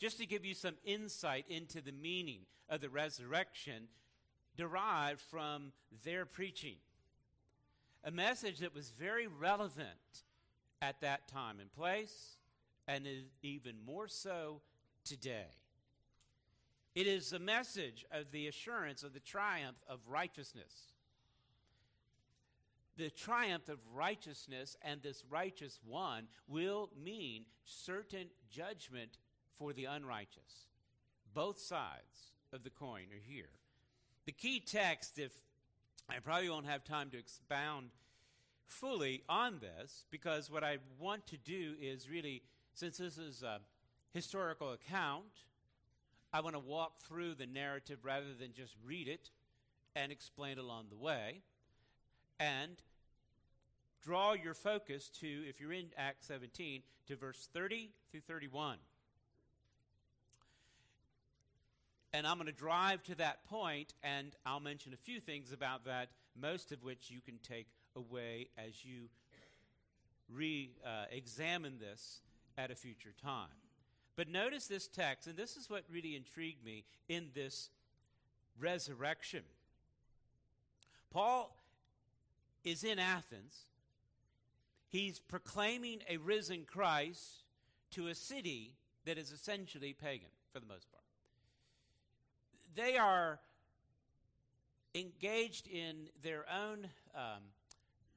[0.00, 3.84] Just to give you some insight into the meaning of the resurrection
[4.56, 5.70] derived from
[6.04, 6.76] their preaching.
[8.04, 10.24] A message that was very relevant
[10.82, 12.36] at that time and place,
[12.86, 13.08] and
[13.42, 14.60] even more so
[15.02, 15.46] today.
[16.94, 20.92] It is a message of the assurance of the triumph of righteousness
[22.96, 29.18] the triumph of righteousness and this righteous one will mean certain judgment
[29.56, 30.66] for the unrighteous.
[31.34, 33.48] Both sides of the coin are here.
[34.26, 35.32] The key text, if
[36.08, 37.90] I probably won't have time to expound
[38.72, 42.42] fully on this, because what I want to do is really,
[42.74, 43.60] since this is a
[44.12, 45.44] historical account,
[46.32, 49.30] I want to walk through the narrative rather than just read it
[49.94, 51.42] and explain along the way
[52.40, 52.80] and
[54.02, 58.78] draw your focus to, if you're in Acts 17, to verse 30 through 31.
[62.14, 65.84] And I'm going to drive to that point, and I'll mention a few things about
[65.84, 66.08] that,
[66.40, 69.08] most of which you can take away as you
[70.28, 72.20] re uh, examine this
[72.56, 73.48] at a future time.
[74.16, 77.70] But notice this text, and this is what really intrigued me in this
[78.58, 79.42] resurrection.
[81.10, 81.56] Paul
[82.64, 83.66] is in Athens.
[84.88, 87.44] He's proclaiming a risen Christ
[87.92, 88.74] to a city
[89.06, 91.02] that is essentially pagan for the most part.
[92.74, 93.40] They are
[94.94, 97.42] engaged in their own um,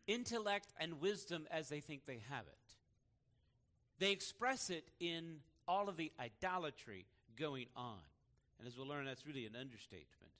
[0.07, 2.57] intellect and wisdom as they think they have it.
[3.99, 5.37] They express it in
[5.67, 7.05] all of the idolatry
[7.37, 7.99] going on.
[8.59, 10.31] And as we'll learn, that's really an understatement.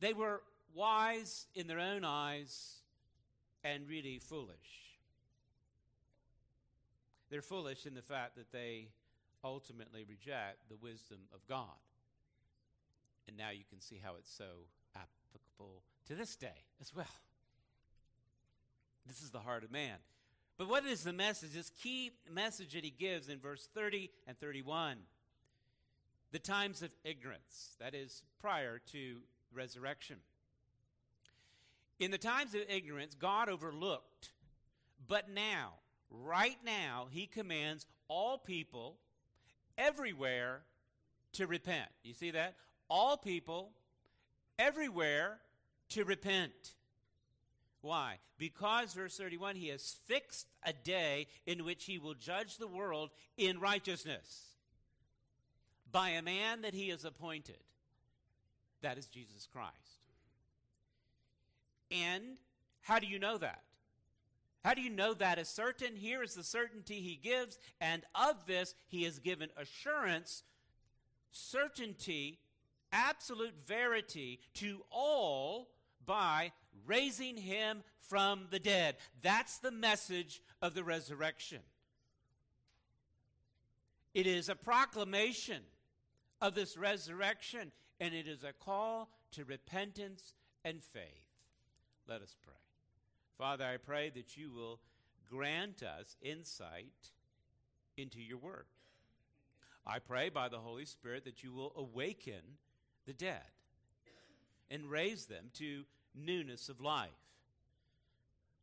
[0.00, 0.42] They were
[0.74, 2.76] wise in their own eyes
[3.64, 4.88] and really foolish.
[7.30, 8.88] They're foolish in the fact that they
[9.44, 11.66] ultimately reject the wisdom of God.
[13.26, 14.66] And now you can see how it's so
[14.96, 17.06] applicable to this day as well.
[19.08, 19.96] This is the heart of man.
[20.58, 21.52] But what is the message?
[21.52, 24.98] This key message that he gives in verse 30 and 31
[26.30, 29.16] the times of ignorance, that is, prior to
[29.54, 30.16] resurrection.
[31.98, 34.32] In the times of ignorance, God overlooked,
[35.06, 35.74] but now,
[36.10, 38.98] right now, he commands all people
[39.78, 40.60] everywhere
[41.32, 41.88] to repent.
[42.02, 42.56] You see that?
[42.90, 43.70] All people
[44.58, 45.38] everywhere
[45.90, 46.74] to repent.
[47.80, 48.18] Why?
[48.38, 53.10] Because, verse 31, he has fixed a day in which he will judge the world
[53.36, 54.48] in righteousness
[55.90, 57.58] by a man that he has appointed.
[58.82, 59.74] That is Jesus Christ.
[61.90, 62.36] And
[62.82, 63.62] how do you know that?
[64.64, 65.96] How do you know that is certain?
[65.96, 70.42] Here is the certainty he gives, and of this he has given assurance,
[71.30, 72.40] certainty,
[72.92, 75.68] absolute verity to all
[76.04, 76.52] by
[76.86, 78.96] raising him from the dead.
[79.22, 81.60] That's the message of the resurrection.
[84.14, 85.62] It is a proclamation
[86.40, 91.02] of this resurrection, and it is a call to repentance and faith.
[92.08, 92.54] Let us pray.
[93.36, 94.80] Father, I pray that you will
[95.28, 97.12] grant us insight
[97.96, 98.64] into your word.
[99.86, 102.58] I pray by the Holy Spirit that you will awaken
[103.06, 103.46] the dead
[104.70, 105.84] and raise them to
[106.24, 107.10] newness of life.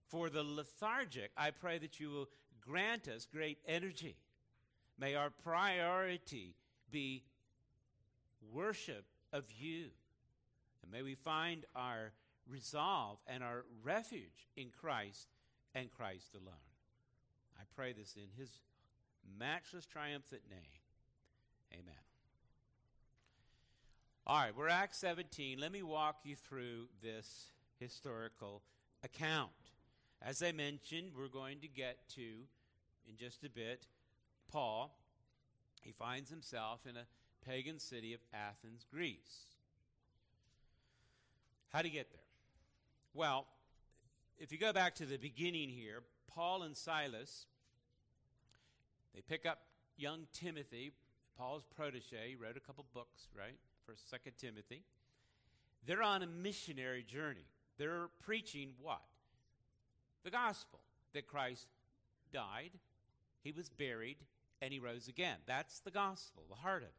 [0.08, 2.30] For the lethargic, I pray that you will
[2.62, 4.16] grant us great energy.
[4.98, 6.56] May our priority
[6.92, 7.24] be
[8.54, 9.88] worship of you.
[10.82, 12.14] And may we find our
[12.48, 15.28] resolve and our refuge in Christ
[15.74, 16.54] and Christ alone.
[17.60, 18.60] I pray this in his
[19.40, 20.80] matchless, triumphant name.
[21.74, 22.05] Amen.
[24.28, 25.60] All right, we're Acts 17.
[25.60, 28.64] Let me walk you through this historical
[29.04, 29.52] account.
[30.20, 32.22] As I mentioned, we're going to get to,
[33.08, 33.86] in just a bit,
[34.52, 34.98] Paul.
[35.84, 37.06] He finds himself in a
[37.48, 39.58] pagan city of Athens, Greece.
[41.72, 42.22] How do you get there?
[43.14, 43.46] Well,
[44.40, 46.02] if you go back to the beginning here,
[46.34, 47.46] Paul and Silas,
[49.14, 49.60] they pick up
[49.98, 50.94] young Timothy,
[51.38, 53.60] Paul's protege, he wrote a couple books, right?
[53.86, 54.84] First, Second Timothy.
[55.86, 57.46] They're on a missionary journey.
[57.78, 59.02] They're preaching what?
[60.24, 60.80] The gospel
[61.14, 61.68] that Christ
[62.34, 62.72] died,
[63.44, 64.18] he was buried,
[64.62, 65.38] and he rose again.
[65.46, 66.94] That's the gospel, the heart of it.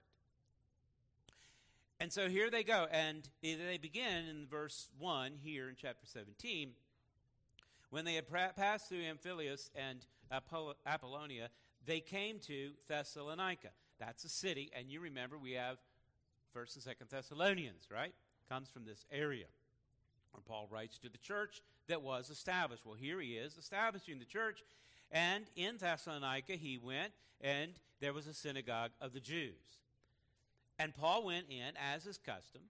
[1.99, 6.70] And so here they go, and they begin in verse 1 here in chapter 17.
[7.91, 10.05] When they had passed through Amphipolis and
[10.87, 11.49] Apollonia,
[11.84, 13.70] they came to Thessalonica.
[13.99, 15.78] That's a city, and you remember we have
[16.55, 18.15] 1st and 2nd Thessalonians, right?
[18.49, 19.47] Comes from this area.
[20.33, 22.85] Where Paul writes to the church that was established.
[22.85, 24.63] Well, here he is establishing the church,
[25.11, 29.81] and in Thessalonica he went, and there was a synagogue of the Jews.
[30.79, 32.63] And Paul went in as his custom,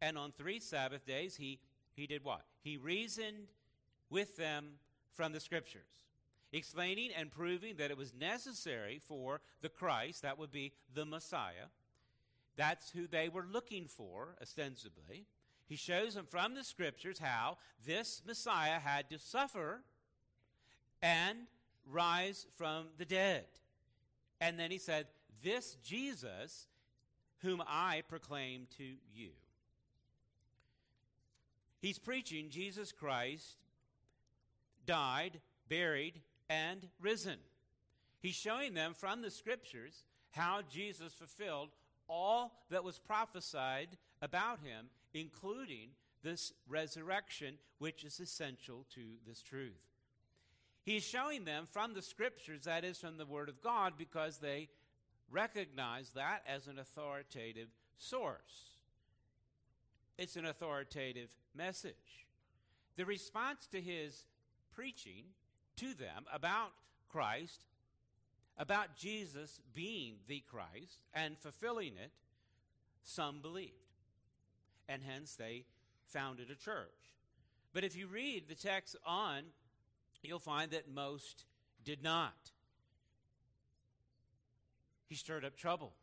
[0.00, 1.60] and on three Sabbath days he,
[1.94, 2.44] he did what?
[2.62, 3.48] He reasoned
[4.10, 4.78] with them
[5.14, 6.04] from the scriptures,
[6.52, 11.68] explaining and proving that it was necessary for the Christ, that would be the Messiah.
[12.56, 15.26] That's who they were looking for, ostensibly.
[15.66, 19.82] He shows them from the scriptures how this Messiah had to suffer
[21.02, 21.38] and
[21.90, 23.44] rise from the dead.
[24.40, 25.06] And then he said,
[25.42, 26.66] This Jesus
[27.38, 28.84] whom I proclaim to
[29.14, 29.30] you.
[31.80, 33.56] He's preaching Jesus Christ
[34.86, 37.38] died, buried, and risen.
[38.20, 41.70] He's showing them from the scriptures how Jesus fulfilled
[42.08, 43.88] all that was prophesied
[44.22, 45.90] about him, including
[46.22, 49.72] this resurrection, which is essential to this truth.
[50.82, 54.68] He's showing them from the scriptures, that is, from the Word of God, because they
[55.30, 58.70] recognize that as an authoritative source.
[60.18, 62.26] It's an authoritative message.
[62.96, 64.24] The response to his
[64.74, 65.24] preaching
[65.76, 66.70] to them about
[67.10, 67.60] Christ,
[68.58, 72.12] about Jesus being the Christ and fulfilling it,
[73.02, 73.72] some believed.
[74.88, 75.64] And hence they
[76.06, 76.88] founded a church.
[77.72, 79.42] But if you read the text on,
[80.22, 81.44] you'll find that most
[81.84, 82.52] did not
[85.06, 85.94] he stirred up trouble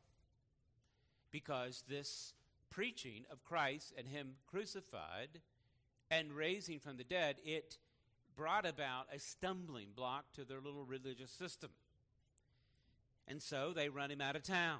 [1.32, 2.34] because this
[2.70, 5.42] preaching of Christ and Him crucified
[6.10, 7.78] and raising from the dead, it
[8.36, 11.70] brought about a stumbling block to their little religious system.
[13.28, 14.80] And so they run him out of town,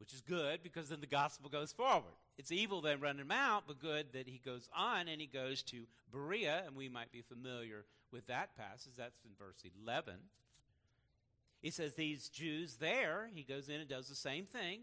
[0.00, 2.14] which is good because then the gospel goes forward.
[2.38, 5.62] It's evil they run him out, but good that he goes on and he goes
[5.64, 8.92] to Berea, and we might be familiar with that passage.
[8.96, 10.14] That's in verse 11.
[11.60, 14.80] He says these Jews there, he goes in and does the same thing.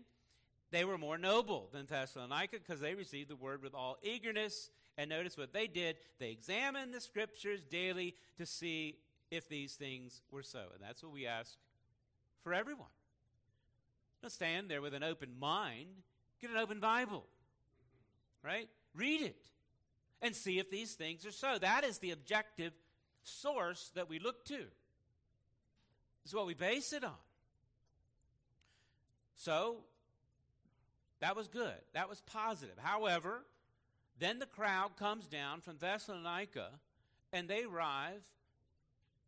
[0.72, 4.70] They were more noble than Thessalonica because they received the word with all eagerness.
[4.98, 5.96] And notice what they did.
[6.20, 8.98] They examined the scriptures daily to see
[9.32, 10.60] if these things were so.
[10.74, 11.56] And that's what we ask
[12.44, 12.88] for everyone.
[14.22, 15.88] Don't stand there with an open mind.
[16.42, 17.26] Get an open Bible,
[18.44, 18.70] right?
[18.96, 19.46] Read it
[20.22, 21.58] and see if these things are so.
[21.60, 22.74] That is the objective
[23.24, 24.66] source that we look to
[26.26, 27.12] is what we base it on.
[29.36, 29.78] So,
[31.22, 31.74] that was good.
[31.94, 32.78] That was positive.
[32.78, 33.46] However,
[34.20, 36.70] then the crowd comes down from Thessalonica
[37.32, 38.22] and they arrive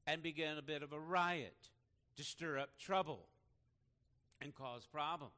[0.05, 1.70] and begin a bit of a riot
[2.17, 3.27] to stir up trouble
[4.41, 5.33] and cause problems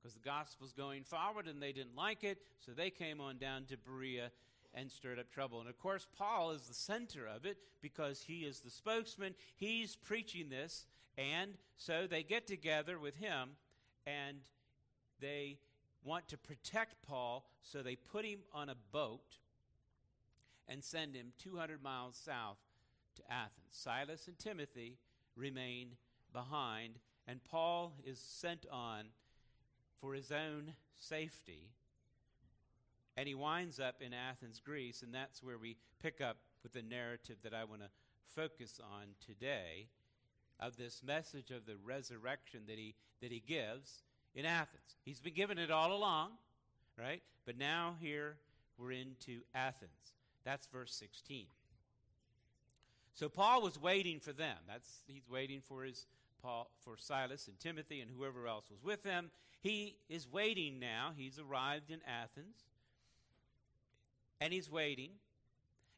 [0.00, 3.64] because the gospel's going forward and they didn't like it, so they came on down
[3.66, 4.30] to Berea
[4.74, 5.60] and stirred up trouble.
[5.60, 9.34] And of course, Paul is the center of it because he is the spokesman.
[9.56, 10.86] He's preaching this.
[11.18, 13.50] And so they get together with him
[14.06, 14.38] and
[15.20, 15.58] they
[16.02, 19.36] want to protect Paul, so they put him on a boat
[20.66, 22.56] and send him 200 miles south
[23.16, 23.52] to Athens.
[23.70, 24.96] Silas and Timothy
[25.40, 25.96] remain
[26.32, 29.06] behind, and Paul is sent on
[30.00, 31.70] for his own safety
[33.20, 36.80] and he winds up in Athens, Greece, and that's where we pick up with the
[36.80, 37.88] narrative that I want to
[38.34, 39.88] focus on today
[40.58, 44.02] of this message of the resurrection that he, that he gives
[44.34, 44.96] in Athens.
[45.04, 46.30] He's been given it all along,
[46.98, 47.22] right?
[47.44, 48.36] But now here
[48.78, 50.14] we're into Athens.
[50.44, 51.44] That's verse 16.
[53.20, 54.56] So Paul was waiting for them.
[54.66, 56.06] That's he's waiting for his
[56.42, 59.30] Paul for Silas and Timothy and whoever else was with him.
[59.60, 61.10] He is waiting now.
[61.14, 62.56] He's arrived in Athens
[64.40, 65.10] and he's waiting,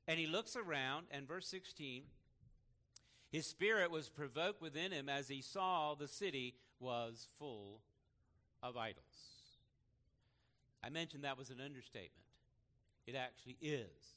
[0.09, 2.03] and he looks around, and verse 16,
[3.31, 7.83] his spirit was provoked within him as he saw the city was full
[8.65, 9.05] of idols.
[10.83, 12.27] I mentioned that was an understatement.
[13.07, 14.17] It actually is.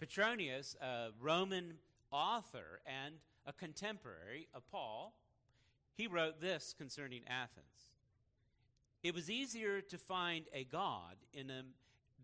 [0.00, 1.74] Petronius, a Roman
[2.12, 5.14] author and a contemporary of Paul,
[5.96, 7.66] he wrote this concerning Athens.
[9.02, 11.62] It was easier to find a God in a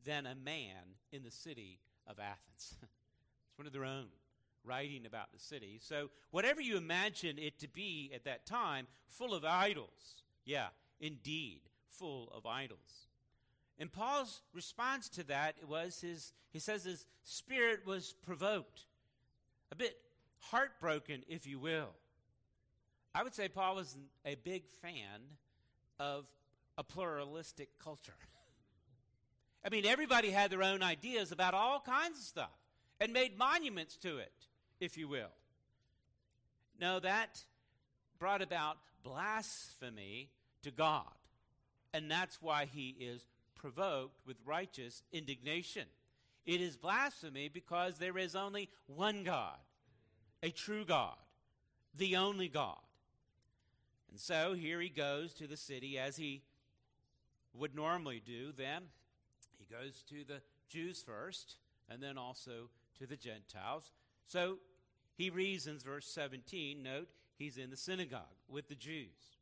[0.05, 2.76] than a man in the city of Athens.
[2.82, 4.07] it's one of their own
[4.64, 5.78] writing about the city.
[5.82, 10.22] So, whatever you imagine it to be at that time, full of idols.
[10.45, 10.68] Yeah,
[11.01, 13.09] indeed, full of idols.
[13.78, 18.86] And Paul's response to that was his, he says his spirit was provoked,
[19.72, 19.96] a bit
[20.38, 21.90] heartbroken, if you will.
[23.14, 25.20] I would say Paul was a big fan
[25.98, 26.26] of
[26.76, 28.12] a pluralistic culture.
[29.64, 32.56] I mean, everybody had their own ideas about all kinds of stuff
[33.00, 34.32] and made monuments to it,
[34.80, 35.32] if you will.
[36.80, 37.44] No, that
[38.18, 40.30] brought about blasphemy
[40.62, 41.04] to God.
[41.92, 45.86] And that's why he is provoked with righteous indignation.
[46.49, 49.59] It is blasphemy because there is only one God,
[50.42, 51.18] a true God,
[51.94, 52.78] the only God.
[54.11, 56.40] And so here he goes to the city as he
[57.53, 58.84] would normally do then
[59.59, 60.40] He goes to the
[60.70, 61.57] Jews first,
[61.90, 63.90] and then also to the Gentiles.
[64.26, 64.57] So
[65.16, 69.36] he reasons, verse 17, note, he's in the synagogue with the Jews.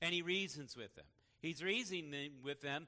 [0.00, 1.06] And he reasons with them.
[1.40, 2.86] He's reasoning with them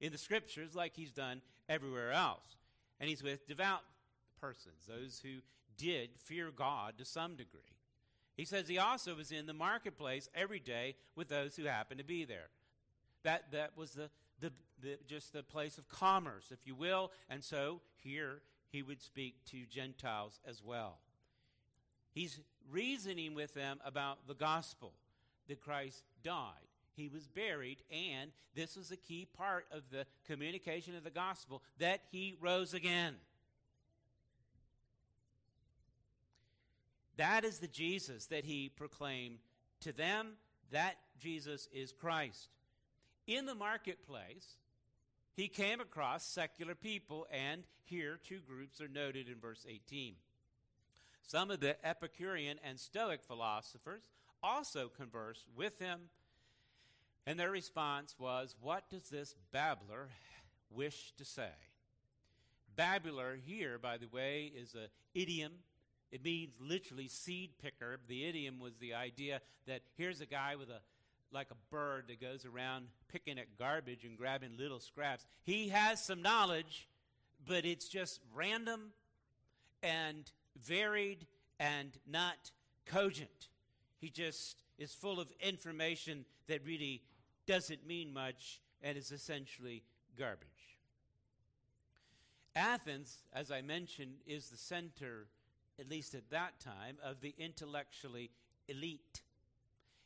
[0.00, 2.56] in the scriptures like he's done everywhere else.
[2.98, 3.80] And he's with devout
[4.40, 5.40] persons, those who
[5.78, 7.60] did fear God to some degree.
[8.36, 12.04] He says he also was in the marketplace every day with those who happened to
[12.04, 12.48] be there.
[13.22, 14.10] That, that was the,
[14.40, 14.52] the,
[14.82, 17.12] the, just the place of commerce, if you will.
[17.28, 18.40] And so here
[18.70, 20.98] he would speak to Gentiles as well.
[22.12, 22.40] He's
[22.70, 24.92] reasoning with them about the gospel
[25.48, 26.69] that Christ died.
[27.00, 31.62] He was buried, and this was a key part of the communication of the gospel
[31.78, 33.14] that he rose again.
[37.16, 39.38] That is the Jesus that he proclaimed
[39.80, 40.32] to them.
[40.70, 42.48] That Jesus is Christ
[43.30, 44.56] in the marketplace,
[45.36, 50.14] he came across secular people, and here two groups are noted in verse 18.
[51.22, 54.02] Some of the Epicurean and Stoic philosophers
[54.42, 56.00] also conversed with him,
[57.26, 60.08] and their response was, What does this babbler
[60.70, 61.50] wish to say?
[62.80, 65.52] babbler here, by the way, is an idiom.
[66.10, 67.98] It means literally seed picker.
[68.08, 70.80] The idiom was the idea that here's a guy with a
[71.32, 75.26] like a bird that goes around picking at garbage and grabbing little scraps.
[75.44, 76.88] He has some knowledge,
[77.46, 78.92] but it's just random
[79.82, 80.28] and
[80.60, 81.26] varied
[81.60, 82.50] and not
[82.86, 83.48] cogent.
[83.98, 87.02] He just is full of information that really
[87.50, 89.82] doesn't mean much and is essentially
[90.16, 90.78] garbage.
[92.54, 95.26] Athens, as I mentioned, is the center,
[95.78, 98.30] at least at that time, of the intellectually
[98.68, 99.22] elite.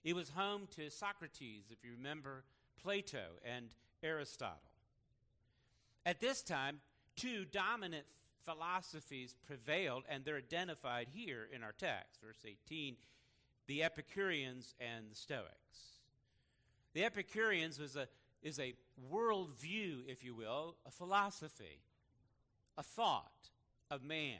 [0.05, 2.45] It was home to Socrates, if you remember,
[2.82, 4.57] Plato, and Aristotle.
[6.07, 6.80] At this time,
[7.14, 8.07] two dominant
[8.47, 12.97] philosophies prevailed, and they're identified here in our text, verse 18
[13.66, 15.93] the Epicureans and the Stoics.
[16.95, 18.07] The Epicureans was a,
[18.42, 18.74] is a
[19.12, 21.82] worldview, if you will, a philosophy,
[22.78, 23.51] a thought
[23.90, 24.38] of man.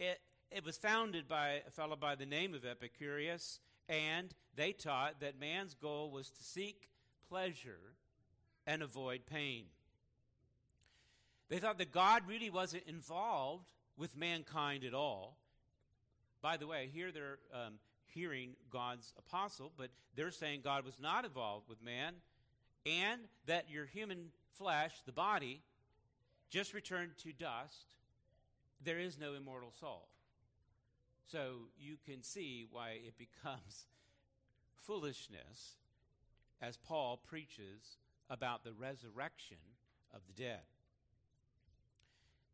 [0.00, 0.18] It,
[0.50, 5.38] it was founded by a fellow by the name of Epicurus, and they taught that
[5.38, 6.88] man's goal was to seek
[7.28, 7.94] pleasure
[8.66, 9.64] and avoid pain.
[11.50, 13.66] They thought that God really wasn't involved
[13.98, 15.36] with mankind at all.
[16.40, 17.74] By the way, here they're um,
[18.14, 22.14] hearing God's apostle, but they're saying God was not involved with man,
[22.86, 25.62] and that your human flesh, the body,
[26.50, 27.96] just returned to dust.
[28.82, 30.08] There is no immortal soul.
[31.26, 33.86] So you can see why it becomes
[34.76, 35.76] foolishness
[36.60, 37.96] as Paul preaches
[38.30, 39.56] about the resurrection
[40.14, 40.60] of the dead.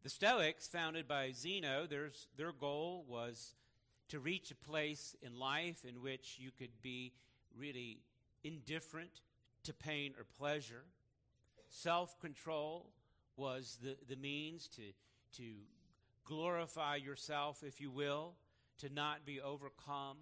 [0.03, 3.55] The Stoics, founded by Zeno, their goal was
[4.11, 7.13] to reach a place in life in which you could be
[7.57, 7.99] really
[8.45, 9.23] indifferent
[9.65, 10.85] to pain or pleasure.
[11.69, 12.91] Self control
[13.37, 14.83] was the, the means to,
[15.41, 15.53] to
[16.25, 18.35] glorify yourself, if you will,
[18.79, 20.17] to not be overcome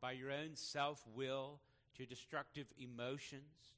[0.00, 1.60] by your own self will
[1.96, 3.74] to destructive emotions.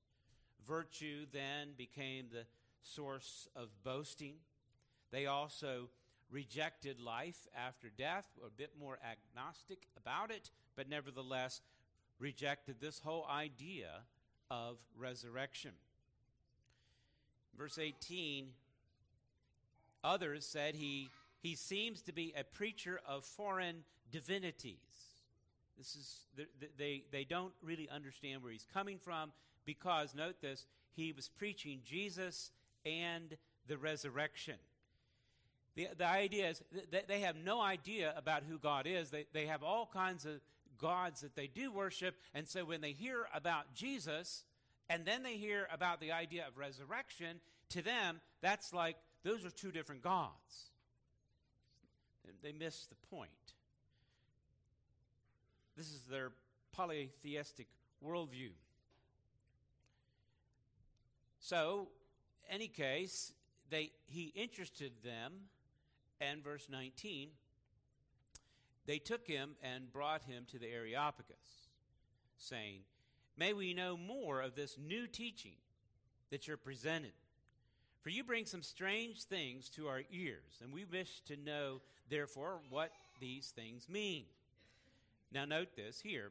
[0.66, 2.44] Virtue then became the
[2.82, 4.34] source of boasting.
[5.10, 5.88] They also
[6.31, 11.61] rejected life after death, a bit more agnostic about it, but nevertheless
[12.18, 14.03] rejected this whole idea
[14.51, 15.72] of resurrection.
[17.57, 18.49] Verse 18
[20.05, 21.09] others said he,
[21.43, 24.77] he seems to be a preacher of foreign divinities.
[25.77, 26.20] This is
[26.79, 29.33] they, they don't really understand where he's coming from
[29.66, 32.51] because note this he was preaching Jesus
[32.87, 34.57] and the resurrection.
[35.77, 39.11] The, the idea is that they have no idea about who God is.
[39.11, 40.41] They, they have all kinds of
[40.79, 42.16] gods that they do worship.
[42.35, 44.45] And so when they hear about Jesus
[44.89, 49.51] and then they hear about the idea of resurrection, to them, that's like those are
[49.51, 50.70] two different gods.
[52.43, 53.31] They miss the point.
[55.77, 56.33] This is their
[56.72, 57.66] polytheistic
[58.05, 58.51] worldview.
[61.41, 61.89] So,
[62.49, 63.33] any case,
[63.70, 65.33] they, he interested them
[66.20, 67.30] and verse 19,
[68.86, 71.68] they took him and brought him to the Areopagus,
[72.38, 72.80] saying,
[73.36, 75.56] May we know more of this new teaching
[76.30, 77.12] that you're presenting.
[78.00, 82.60] For you bring some strange things to our ears, and we wish to know, therefore,
[82.70, 84.24] what these things mean.
[85.32, 86.30] Now, note this here.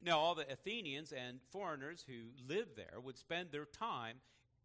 [0.00, 4.16] Now, all the Athenians and foreigners who lived there would spend their time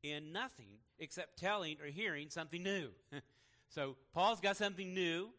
[0.03, 2.89] in nothing except telling or hearing something new.
[3.69, 5.29] So Paul's got something new.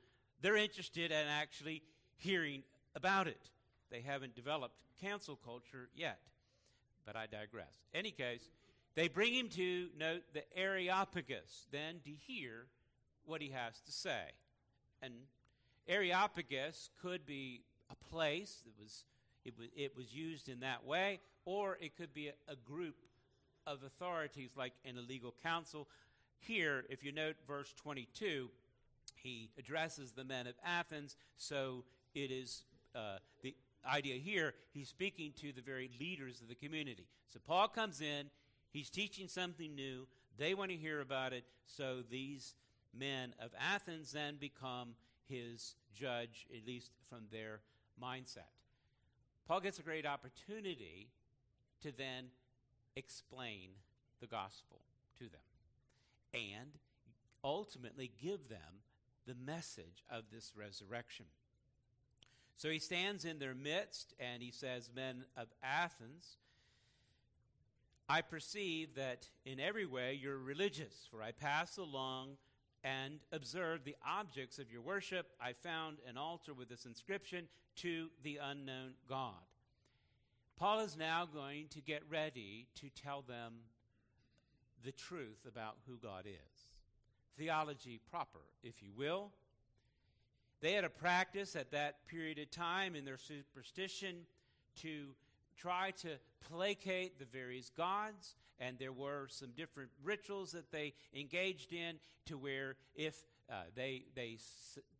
[0.40, 1.82] They're interested in actually
[2.16, 2.62] hearing
[2.94, 3.50] about it.
[3.90, 6.20] They haven't developed cancel culture yet.
[7.06, 7.74] But I digress.
[7.94, 8.50] Any case,
[8.94, 12.66] they bring him to note the Areopagus, then to hear
[13.24, 14.32] what he has to say.
[15.00, 15.14] And
[15.86, 19.04] Areopagus could be a place that was
[19.44, 22.96] it was, it was used in that way, or it could be a, a group
[23.66, 25.88] of authorities like an illegal council
[26.40, 28.48] here, if you note verse 22,
[29.16, 31.84] he addresses the men of Athens, so
[32.14, 32.62] it is
[32.94, 33.54] uh, the
[33.86, 37.06] idea here, he's speaking to the very leaders of the community.
[37.28, 38.26] So Paul comes in,
[38.70, 40.06] he's teaching something new,
[40.38, 42.54] they want to hear about it, so these
[42.96, 44.94] men of Athens then become
[45.28, 47.60] his judge, at least from their
[48.02, 48.50] mindset.
[49.46, 51.08] Paul gets a great opportunity
[51.82, 52.26] to then
[52.96, 53.70] explain
[54.20, 54.80] the gospel
[55.18, 55.47] to them
[56.34, 56.78] and
[57.44, 58.82] ultimately give them
[59.26, 61.26] the message of this resurrection.
[62.56, 66.38] So he stands in their midst and he says, Men of Athens,
[68.08, 72.38] I perceive that in every way you're religious, for I pass along
[72.82, 75.28] and observe the objects of your worship.
[75.40, 79.34] I found an altar with this inscription to the unknown God.
[80.56, 83.54] Paul is now going to get ready to tell them
[84.84, 86.60] the truth about who God is.
[87.36, 89.30] Theology proper, if you will.
[90.60, 94.26] They had a practice at that period of time in their superstition
[94.82, 95.14] to
[95.56, 96.08] try to
[96.48, 102.36] placate the various gods, and there were some different rituals that they engaged in to
[102.36, 104.36] where if uh, they, they,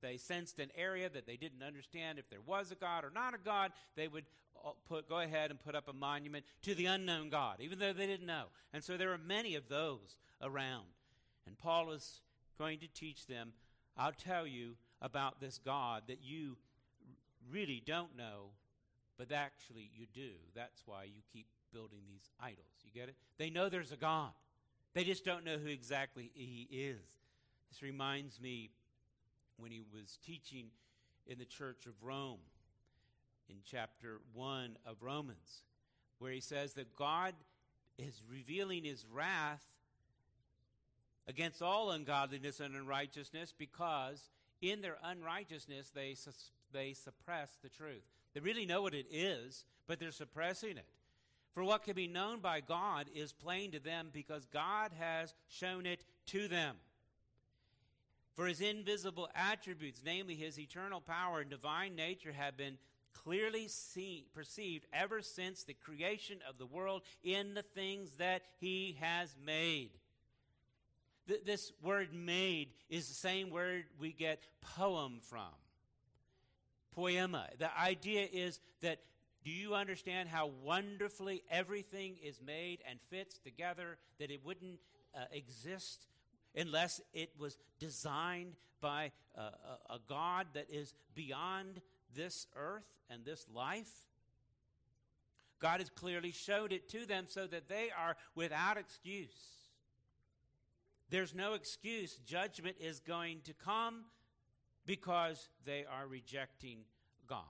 [0.01, 3.35] they sensed an area that they didn't understand if there was a God or not
[3.35, 4.24] a God, they would
[4.64, 7.92] Uh, put, go ahead and put up a monument to the unknown God, even though
[7.92, 8.44] they didn't know.
[8.72, 10.86] And so there are many of those around.
[11.46, 12.20] And Paul is
[12.59, 13.52] going to teach them,
[13.96, 16.56] I'll tell you about this God that you
[17.50, 18.50] really don't know,
[19.16, 20.30] but actually you do.
[20.54, 22.66] That's why you keep building these idols.
[22.84, 23.16] You get it?
[23.38, 24.30] They know there's a God.
[24.94, 27.00] They just don't know who exactly he is.
[27.70, 28.70] This reminds me
[29.59, 30.66] when he was teaching
[31.26, 32.38] in the church of Rome
[33.49, 35.62] in chapter 1 of Romans,
[36.18, 37.34] where he says that God
[37.99, 39.64] is revealing his wrath
[41.26, 44.30] against all ungodliness and unrighteousness because
[44.61, 48.03] in their unrighteousness they, sus- they suppress the truth.
[48.34, 50.86] They really know what it is, but they're suppressing it.
[51.55, 55.86] For what can be known by God is plain to them because God has shown
[55.86, 56.76] it to them.
[58.34, 62.78] For his invisible attributes, namely his eternal power and divine nature, have been
[63.25, 68.97] clearly see, perceived ever since the creation of the world in the things that he
[69.01, 69.91] has made.
[71.27, 74.43] Th- this word made is the same word we get
[74.77, 75.53] poem from.
[76.95, 77.47] Poema.
[77.59, 79.01] The idea is that
[79.45, 84.81] do you understand how wonderfully everything is made and fits together that it wouldn't
[85.15, 86.07] uh, exist
[86.57, 89.51] unless it was designed by uh,
[89.89, 91.81] a, a God that is beyond
[92.14, 93.90] this earth and this life?
[95.60, 99.59] God has clearly showed it to them so that they are without excuse.
[101.10, 102.16] There's no excuse.
[102.26, 104.05] Judgment is going to come
[104.86, 106.80] because they are rejecting
[107.26, 107.43] God.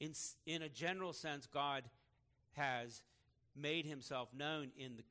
[0.00, 0.12] In,
[0.46, 1.84] in a general sense, God
[2.52, 3.02] has
[3.56, 5.04] made himself known in the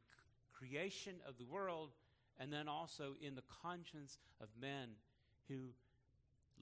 [0.51, 1.91] creation of the world
[2.39, 4.89] and then also in the conscience of men
[5.47, 5.69] who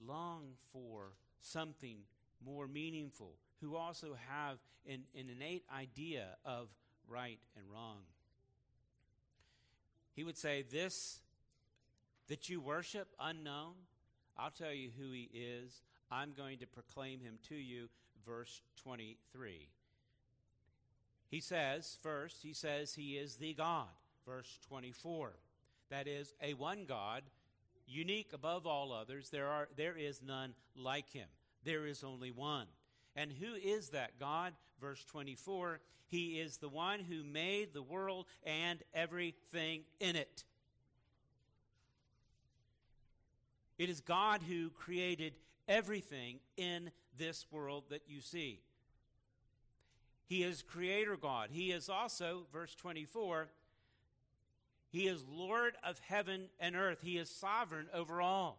[0.06, 1.12] long for
[1.42, 1.98] something
[2.44, 4.58] more meaningful, who also have
[4.88, 6.68] an, an innate idea of
[7.08, 7.98] right and wrong.
[10.14, 11.20] He would say, This
[12.28, 13.74] that you worship unknown,
[14.38, 15.82] I'll tell you who he is.
[16.10, 17.88] I'm going to proclaim him to you.
[18.24, 19.68] Verse 23.
[21.28, 23.88] He says, first, he says he is the God.
[24.26, 25.32] Verse 24.
[25.90, 27.22] That is, a one God,
[27.86, 29.30] unique above all others.
[29.30, 31.28] There, are, there is none like him.
[31.64, 32.66] There is only one.
[33.14, 34.54] And who is that God?
[34.80, 40.44] Verse 24 He is the one who made the world and everything in it.
[43.78, 45.34] It is God who created
[45.68, 48.60] everything in this world that you see.
[50.26, 51.50] He is creator God.
[51.52, 53.48] He is also, verse 24,
[54.92, 56.98] He is Lord of heaven and earth.
[57.02, 58.58] He is sovereign over all.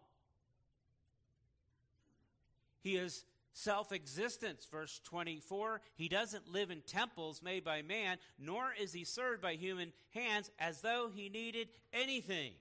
[2.81, 3.23] He is
[3.53, 4.68] self existence.
[4.69, 9.53] Verse 24 He doesn't live in temples made by man, nor is he served by
[9.53, 12.53] human hands as though he needed anything.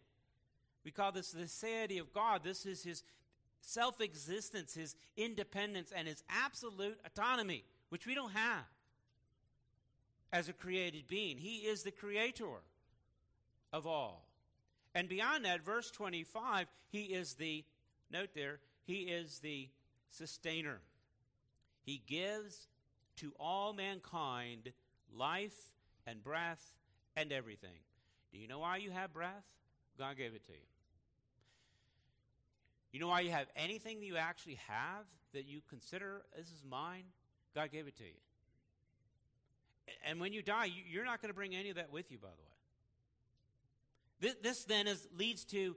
[0.84, 2.44] We call this the deity of God.
[2.44, 3.02] This is his
[3.62, 8.66] self existence, his independence, and his absolute autonomy, which we don't have
[10.30, 11.38] as a created being.
[11.38, 12.60] He is the creator
[13.72, 14.26] of all.
[14.94, 17.64] And beyond that, verse 25, he is the,
[18.10, 19.68] note there, he is the
[20.10, 20.80] sustainer.
[21.84, 22.68] He gives
[23.16, 24.72] to all mankind
[25.16, 25.56] life
[26.06, 26.62] and breath
[27.16, 27.80] and everything.
[28.32, 29.44] Do you know why you have breath?
[29.98, 30.58] God gave it to you.
[32.92, 36.62] You know why you have anything that you actually have that you consider this is
[36.68, 37.04] mine?
[37.54, 38.10] God gave it to you.
[40.06, 42.28] And when you die, you're not going to bring any of that with you, by
[42.28, 42.51] the way.
[44.22, 45.76] This, this then is, leads to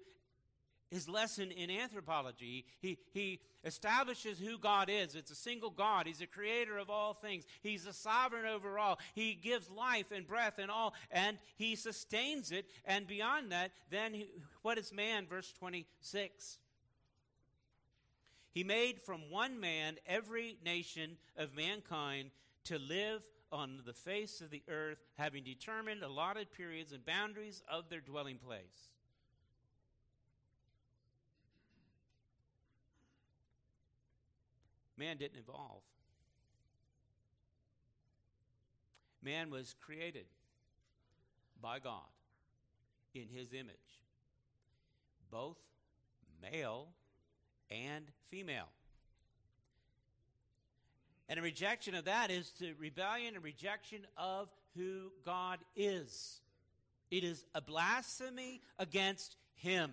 [0.91, 2.63] his lesson in anthropology.
[2.80, 5.15] He, he establishes who God is.
[5.15, 6.05] It's a single God.
[6.05, 7.43] He's a creator of all things.
[7.63, 8.99] He's a sovereign over all.
[9.15, 12.67] He gives life and breath and all, and he sustains it.
[12.85, 14.27] And beyond that, then he,
[14.61, 15.26] what is man?
[15.26, 16.59] Verse 26.
[18.51, 22.30] He made from one man every nation of mankind
[22.65, 27.89] to live on the face of the earth, having determined allotted periods and boundaries of
[27.89, 28.89] their dwelling place.
[34.97, 35.81] Man didn't evolve.
[39.22, 40.26] Man was created
[41.61, 42.01] by God
[43.13, 43.76] in his image,
[45.31, 45.57] both
[46.41, 46.89] male
[47.72, 48.69] and female.
[51.27, 56.41] And a rejection of that is to rebellion and rejection of who God is.
[57.10, 59.91] It is a blasphemy against Him.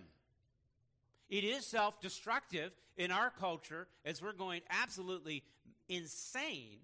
[1.30, 5.42] It is self destructive in our culture as we're going absolutely
[5.88, 6.78] insane.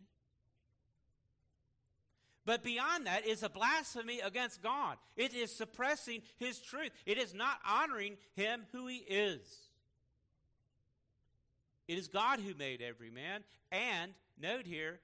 [2.47, 4.97] But beyond that is a blasphemy against God.
[5.17, 6.93] It is suppressing His truth.
[7.05, 9.41] It is not honoring Him who He is.
[11.87, 15.01] It is God who made every man, and note here,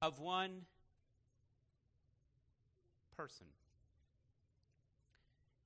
[0.00, 0.62] of one
[3.16, 3.46] person.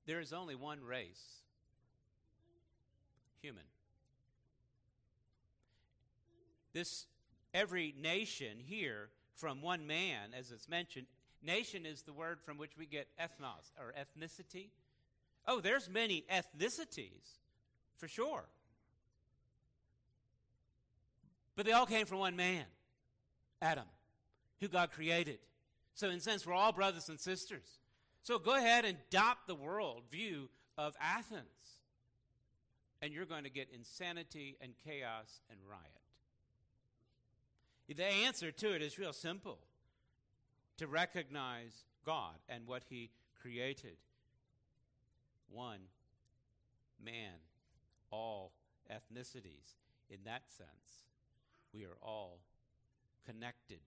[0.07, 1.43] There is only one race
[3.41, 3.65] human.
[6.73, 7.07] This
[7.55, 11.07] every nation here from one man, as it's mentioned,
[11.43, 14.69] nation is the word from which we get ethnos or ethnicity.
[15.47, 17.39] Oh, there's many ethnicities,
[17.97, 18.45] for sure.
[21.57, 22.65] But they all came from one man,
[23.63, 23.87] Adam,
[24.61, 25.39] who God created.
[25.95, 27.79] So, in a sense, we're all brothers and sisters.
[28.23, 31.79] So, go ahead and adopt the world view of Athens,
[33.01, 35.83] and you're going to get insanity and chaos and riot.
[37.89, 39.59] The answer to it is real simple
[40.77, 43.11] to recognize God and what He
[43.41, 43.97] created.
[45.51, 45.81] One
[47.03, 47.33] man,
[48.11, 48.53] all
[48.91, 49.77] ethnicities.
[50.09, 51.06] In that sense,
[51.77, 52.39] we are all
[53.27, 53.81] connected.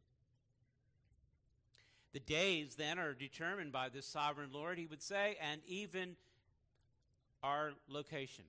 [2.14, 6.16] The days then are determined by the sovereign Lord, he would say, and even
[7.44, 8.45] our location.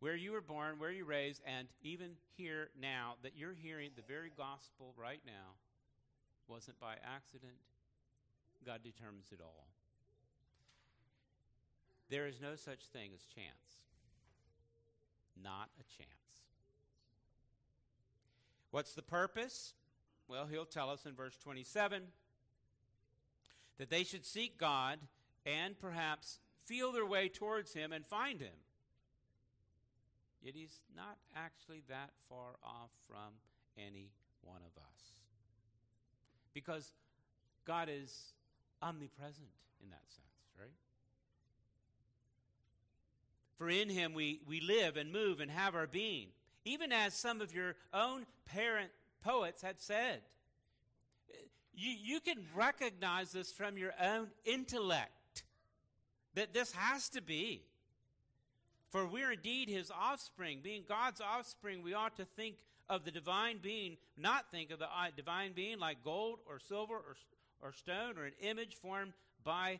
[0.00, 4.02] Where you were born, where you raised, and even here now, that you're hearing the
[4.02, 5.54] very gospel right now,
[6.48, 7.56] wasn't by accident.
[8.64, 9.66] God determines it all.
[12.08, 13.82] There is no such thing as chance.
[15.42, 16.16] Not a chance.
[18.70, 19.74] What's the purpose?
[20.28, 22.02] Well, he'll tell us in verse 27
[23.78, 24.98] that they should seek God
[25.44, 28.58] and perhaps feel their way towards Him and find Him.
[30.42, 33.34] Yet He's not actually that far off from
[33.78, 34.10] any
[34.42, 35.00] one of us.
[36.52, 36.92] Because
[37.64, 38.32] God is
[38.82, 39.48] omnipresent
[39.82, 40.70] in that sense, right?
[43.56, 46.28] For in Him we, we live and move and have our being.
[46.66, 48.90] Even as some of your own parent
[49.22, 50.20] poets had said.
[51.72, 55.44] You, you can recognize this from your own intellect
[56.34, 57.62] that this has to be.
[58.90, 60.60] For we're indeed his offspring.
[60.62, 62.56] Being God's offspring, we ought to think
[62.88, 66.94] of the divine being, not think of the uh, divine being like gold or silver
[66.94, 67.16] or,
[67.62, 69.12] or stone or an image formed
[69.44, 69.78] by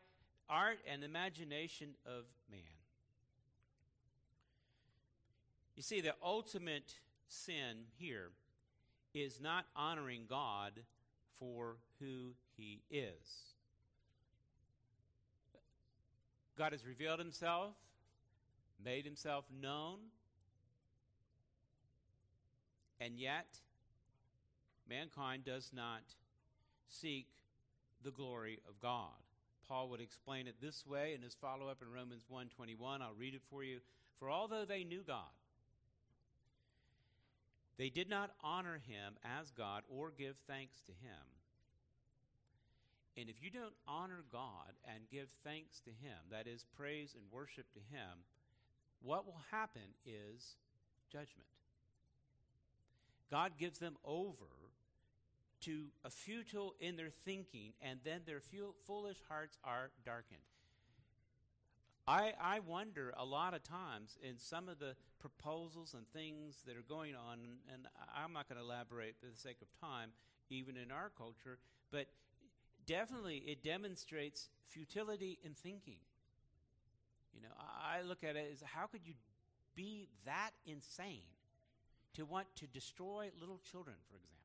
[0.48, 2.75] art and imagination of man.
[5.76, 6.94] You see, the ultimate
[7.28, 8.30] sin here
[9.12, 10.72] is not honoring God
[11.38, 13.54] for who he is.
[16.56, 17.74] God has revealed himself,
[18.82, 19.98] made himself known,
[22.98, 23.58] and yet
[24.88, 26.02] mankind does not
[26.88, 27.26] seek
[28.02, 29.10] the glory of God.
[29.68, 33.02] Paul would explain it this way in his follow-up in Romans 1:21.
[33.02, 33.80] I'll read it for you.
[34.18, 35.28] For although they knew God,
[37.78, 41.22] they did not honor him as God or give thanks to him.
[43.18, 47.24] And if you don't honor God and give thanks to him, that is, praise and
[47.32, 48.24] worship to him,
[49.02, 50.56] what will happen is
[51.10, 51.48] judgment.
[53.30, 54.44] God gives them over
[55.62, 58.40] to a futile in their thinking, and then their
[58.86, 60.40] foolish hearts are darkened.
[62.08, 66.76] I, I wonder a lot of times in some of the proposals and things that
[66.76, 67.38] are going on,
[67.72, 70.10] and I'm not going to elaborate for the sake of time,
[70.48, 71.58] even in our culture,
[71.90, 72.06] but
[72.86, 75.98] definitely it demonstrates futility in thinking.
[77.34, 79.14] You know, I look at it as how could you
[79.74, 81.26] be that insane
[82.14, 84.35] to want to destroy little children, for example?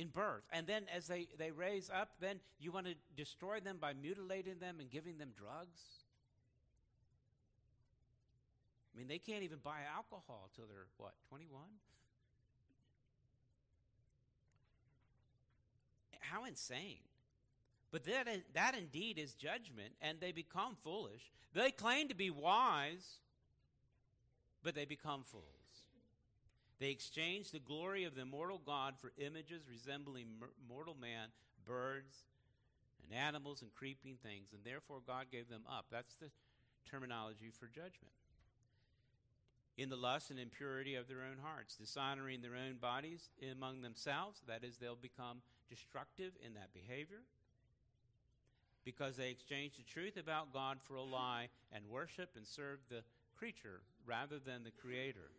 [0.00, 0.44] In birth.
[0.52, 4.58] And then as they, they raise up, then you want to destroy them by mutilating
[4.58, 5.80] them and giving them drugs?
[8.94, 11.62] I mean, they can't even buy alcohol till they're, what, 21?
[16.20, 16.98] How insane.
[17.92, 21.30] But that, that indeed is judgment, and they become foolish.
[21.52, 23.18] They claim to be wise,
[24.62, 25.59] but they become fools.
[26.80, 30.26] They exchange the glory of the immortal God for images resembling
[30.66, 31.28] mortal man,
[31.66, 32.24] birds,
[33.04, 35.86] and animals and creeping things, and therefore God gave them up.
[35.92, 36.30] That's the
[36.90, 38.14] terminology for judgment.
[39.76, 44.40] In the lust and impurity of their own hearts, dishonoring their own bodies among themselves,
[44.48, 47.22] that is, they'll become destructive in that behavior
[48.84, 53.02] because they exchanged the truth about God for a lie and worship and serve the
[53.36, 55.30] creature rather than the Creator,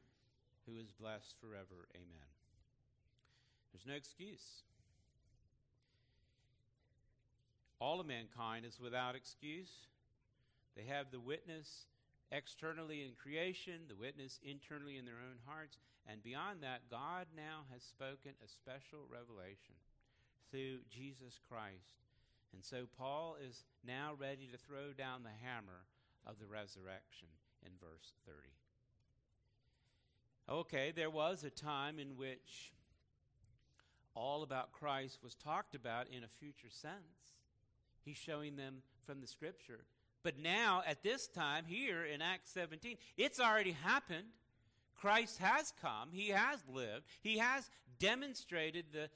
[0.71, 1.87] who is blessed forever.
[1.95, 2.31] Amen.
[3.71, 4.63] There's no excuse.
[7.79, 9.87] All of mankind is without excuse.
[10.75, 11.87] They have the witness
[12.31, 15.77] externally in creation, the witness internally in their own hearts,
[16.07, 19.75] and beyond that, God now has spoken a special revelation
[20.49, 21.99] through Jesus Christ.
[22.53, 25.87] And so Paul is now ready to throw down the hammer
[26.25, 27.29] of the resurrection
[27.65, 28.60] in verse 30.
[30.51, 32.73] Okay, there was a time in which
[34.13, 37.37] all about Christ was talked about in a future sense.
[38.03, 39.85] He's showing them from the scripture.
[40.23, 44.27] But now, at this time, here in Acts 17, it's already happened.
[44.99, 49.09] Christ has come, He has lived, He has demonstrated the,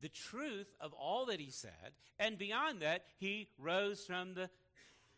[0.00, 4.50] the truth of all that He said, and beyond that, He rose from the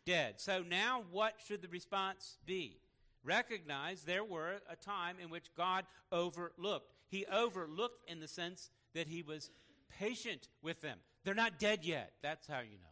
[0.03, 0.41] dead.
[0.41, 2.79] So now, what should the response be?
[3.23, 6.91] Recognize there were a time in which God overlooked.
[7.07, 9.51] He overlooked in the sense that He was
[9.99, 10.97] patient with them.
[11.23, 12.13] They're not dead yet.
[12.21, 12.91] That's how you know.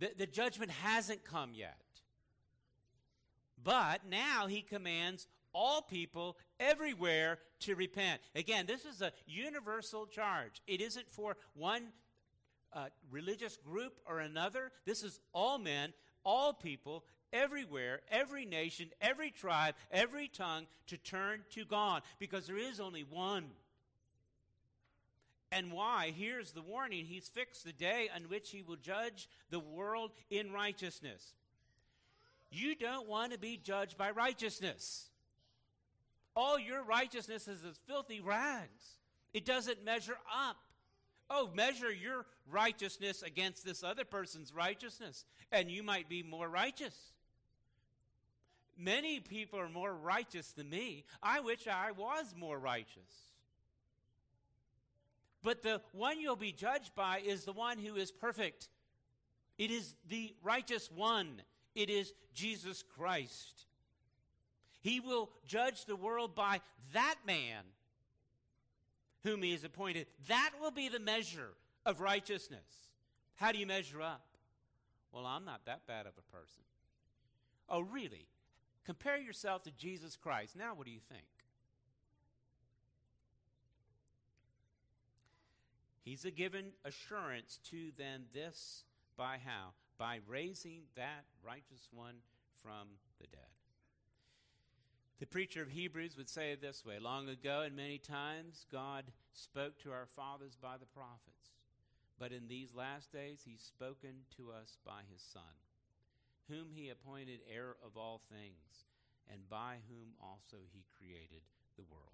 [0.00, 1.76] The, the judgment hasn't come yet.
[3.62, 8.20] But now he commands all people everywhere to repent.
[8.34, 10.62] Again, this is a universal charge.
[10.66, 11.88] It isn't for one
[12.72, 14.72] uh, religious group or another.
[14.86, 15.92] This is all men,
[16.24, 22.58] all people, everywhere, every nation, every tribe, every tongue to turn to God because there
[22.58, 23.46] is only one.
[25.52, 26.12] And why?
[26.16, 30.52] Here's the warning He's fixed the day on which He will judge the world in
[30.52, 31.34] righteousness.
[32.50, 35.08] You don't want to be judged by righteousness.
[36.36, 38.98] All your righteousness is as filthy rags.
[39.32, 40.56] It doesn't measure up.
[41.28, 46.94] Oh, measure your righteousness against this other person's righteousness, and you might be more righteous.
[48.80, 51.04] Many people are more righteous than me.
[51.22, 53.30] I wish I was more righteous.
[55.42, 58.68] But the one you'll be judged by is the one who is perfect.
[59.58, 61.42] It is the righteous one.
[61.74, 63.66] It is Jesus Christ.
[64.80, 66.60] He will judge the world by
[66.94, 67.62] that man
[69.24, 70.06] whom he has appointed.
[70.28, 71.50] That will be the measure
[71.84, 72.88] of righteousness.
[73.34, 74.24] How do you measure up?
[75.12, 76.62] Well, I'm not that bad of a person.
[77.68, 78.26] Oh, really?
[78.84, 80.56] Compare yourself to Jesus Christ.
[80.56, 81.24] Now, what do you think?
[86.02, 88.84] He's a given assurance to then this
[89.16, 89.74] by how?
[89.98, 92.16] By raising that righteous one
[92.62, 92.88] from
[93.20, 93.40] the dead.
[95.20, 99.04] The preacher of Hebrews would say it this way Long ago and many times, God
[99.34, 101.52] spoke to our fathers by the prophets.
[102.18, 105.42] But in these last days, He's spoken to us by His Son,
[106.50, 108.84] whom He appointed heir of all things,
[109.32, 111.42] and by whom also He created
[111.76, 112.10] the world.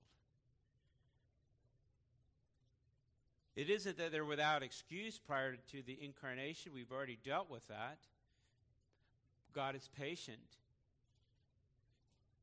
[3.56, 6.72] It isn't that they're without excuse prior to the incarnation.
[6.74, 7.98] We've already dealt with that.
[9.54, 10.58] God is patient.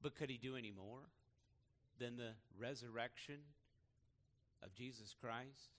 [0.01, 1.01] But could he do any more
[1.99, 3.37] than the resurrection
[4.63, 5.69] of Jesus Christ?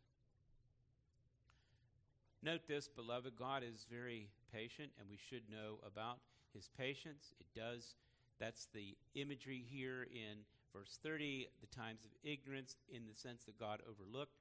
[2.41, 6.19] Note this, beloved, God is very patient, and we should know about
[6.55, 7.35] his patience.
[7.41, 7.97] It does,
[8.39, 13.59] that's the imagery here in verse 30, the times of ignorance, in the sense that
[13.59, 14.39] God overlooked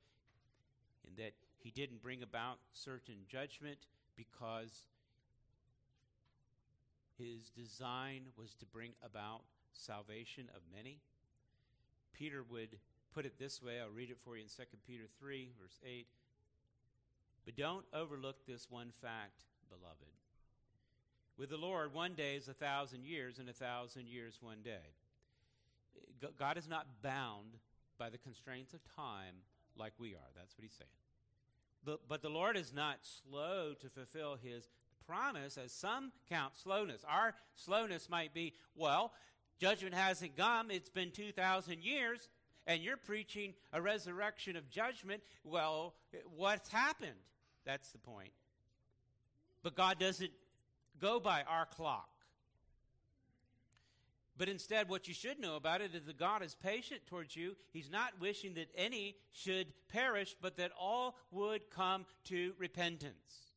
[1.07, 3.77] in that he didn't bring about certain judgment
[4.15, 4.85] because
[7.17, 9.41] his design was to bring about
[9.73, 10.99] salvation of many.
[12.13, 12.77] Peter would
[13.13, 16.07] put it this way I'll read it for you in 2 Peter 3, verse 8.
[17.45, 20.11] But don't overlook this one fact, beloved.
[21.37, 24.93] With the Lord, one day is a thousand years, and a thousand years one day.
[26.37, 27.57] God is not bound
[27.97, 29.35] by the constraints of time
[29.75, 30.31] like we are.
[30.35, 30.89] That's what he's saying.
[31.85, 34.69] The, but the Lord is not slow to fulfill his
[35.05, 37.03] promise, as some count slowness.
[37.07, 39.11] Our slowness might be, well,
[39.59, 42.29] judgment hasn't come, it's been 2,000 years,
[42.67, 45.21] and you're preaching a resurrection of judgment.
[45.43, 45.95] Well,
[46.35, 47.11] what's happened?
[47.65, 48.31] That's the point.
[49.63, 50.31] But God doesn't
[50.99, 52.09] go by our clock.
[54.37, 57.55] But instead, what you should know about it is that God is patient towards you.
[57.71, 63.53] He's not wishing that any should perish, but that all would come to repentance,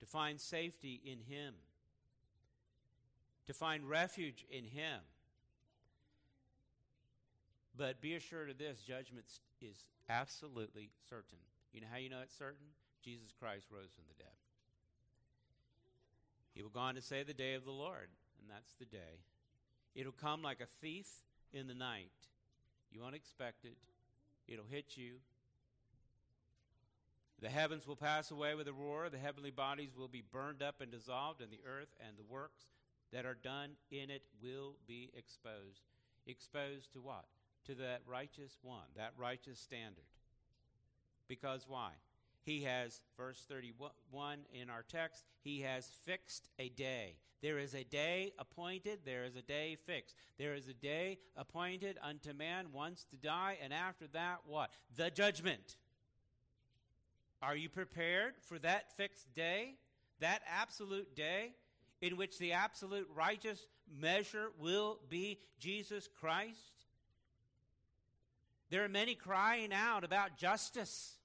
[0.00, 1.54] to find safety in Him,
[3.46, 5.00] to find refuge in Him.
[7.76, 9.26] But be assured of this judgment
[9.60, 9.76] is
[10.08, 11.38] absolutely certain.
[11.72, 12.66] You know how you know it's certain?
[13.04, 14.32] Jesus Christ rose from the dead.
[16.54, 18.08] He will go on to say the day of the Lord
[18.40, 19.22] and that's the day.
[19.94, 21.06] It'll come like a thief
[21.52, 22.10] in the night.
[22.90, 23.76] You won't expect it.
[24.46, 25.16] It'll hit you.
[27.40, 29.08] The heavens will pass away with a roar.
[29.08, 32.64] The heavenly bodies will be burned up and dissolved, and the earth and the works
[33.12, 35.82] that are done in it will be exposed.
[36.26, 37.26] Exposed to what?
[37.66, 40.04] To that righteous one, that righteous standard.
[41.28, 41.90] Because why?
[42.44, 47.16] He has, verse 31 in our text, he has fixed a day.
[47.42, 50.14] There is a day appointed, there is a day fixed.
[50.38, 54.70] There is a day appointed unto man once to die, and after that, what?
[54.96, 55.76] The judgment.
[57.42, 59.74] Are you prepared for that fixed day?
[60.20, 61.52] That absolute day
[62.00, 63.66] in which the absolute righteous
[64.00, 66.86] measure will be Jesus Christ?
[68.70, 71.16] There are many crying out about justice,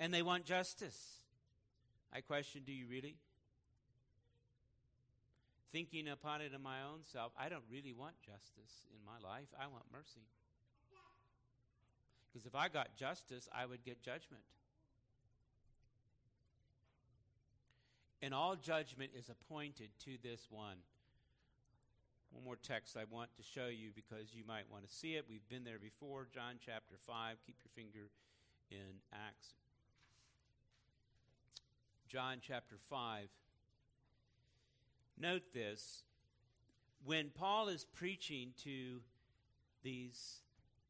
[0.00, 0.98] and they want justice.
[2.12, 3.14] I question do you really?
[5.72, 9.48] thinking upon it in my own self, I don't really want justice in my life.
[9.58, 10.26] I want mercy.
[12.28, 14.42] Because if I got justice, I would get judgment.
[18.22, 20.76] And all judgment is appointed to this one.
[22.32, 25.24] One more text I want to show you because you might want to see it.
[25.28, 26.28] We've been there before.
[26.32, 27.38] John chapter 5.
[27.44, 28.10] Keep your finger
[28.70, 29.54] in Acts.
[32.10, 33.28] John chapter 5.
[35.16, 36.02] Note this
[37.04, 39.00] when Paul is preaching to
[39.84, 40.40] these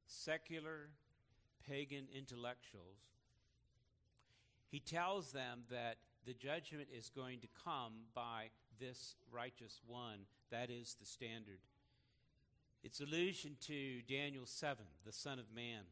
[0.07, 0.89] secular
[1.69, 2.97] pagan intellectuals,
[4.71, 8.49] he tells them that the judgment is going to come by
[8.81, 10.21] this righteous one.
[10.51, 11.61] That is the standard.
[12.83, 15.83] It's allusion to Daniel 7, the Son of Man.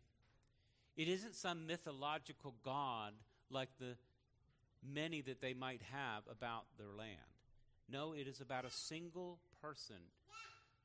[0.97, 3.13] It isn't some mythological God
[3.51, 3.97] like the
[4.87, 7.19] many that they might have about their land.
[7.91, 9.97] No, it is about a single person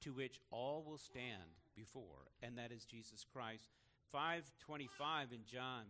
[0.01, 3.69] to which all will stand before, and that is Jesus Christ.
[4.11, 5.83] 525 in John.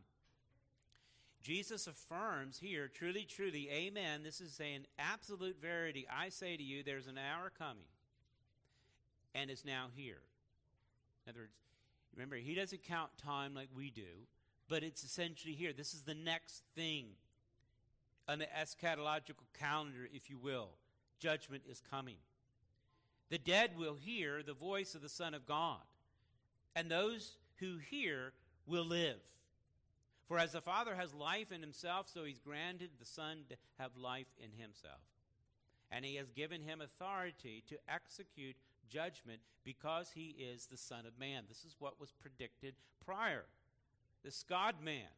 [1.42, 4.24] Jesus affirms here, truly, truly, amen.
[4.24, 6.08] This is an absolute verity.
[6.10, 7.84] I say to you, there's an hour coming,
[9.36, 10.22] and it's now here.
[11.26, 11.54] In other words,
[12.16, 14.28] remember, he doesn't count time like we do,
[14.70, 15.74] but it's essentially here.
[15.74, 17.08] This is the next thing,
[18.28, 20.70] an eschatological calendar, if you will
[21.24, 22.18] judgment is coming.
[23.30, 25.80] The dead will hear the voice of the Son of God,
[26.76, 28.34] and those who hear
[28.68, 29.22] will live.
[30.28, 33.92] For as the Father has life in himself, so he's granted the Son to have
[33.96, 35.00] life in himself.
[35.90, 38.56] And he has given him authority to execute
[38.90, 41.44] judgment because he is the Son of Man.
[41.48, 42.76] This is what was predicted
[43.06, 43.46] prior.
[44.26, 45.12] This God man,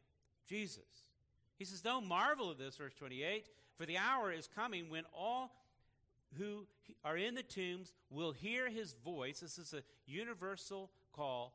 [0.48, 0.84] Jesus.
[1.58, 5.52] He says, Don't marvel at this, verse 28, for the hour is coming when all
[6.38, 6.66] who
[7.04, 9.40] are in the tombs will hear his voice.
[9.40, 11.54] This is a universal call.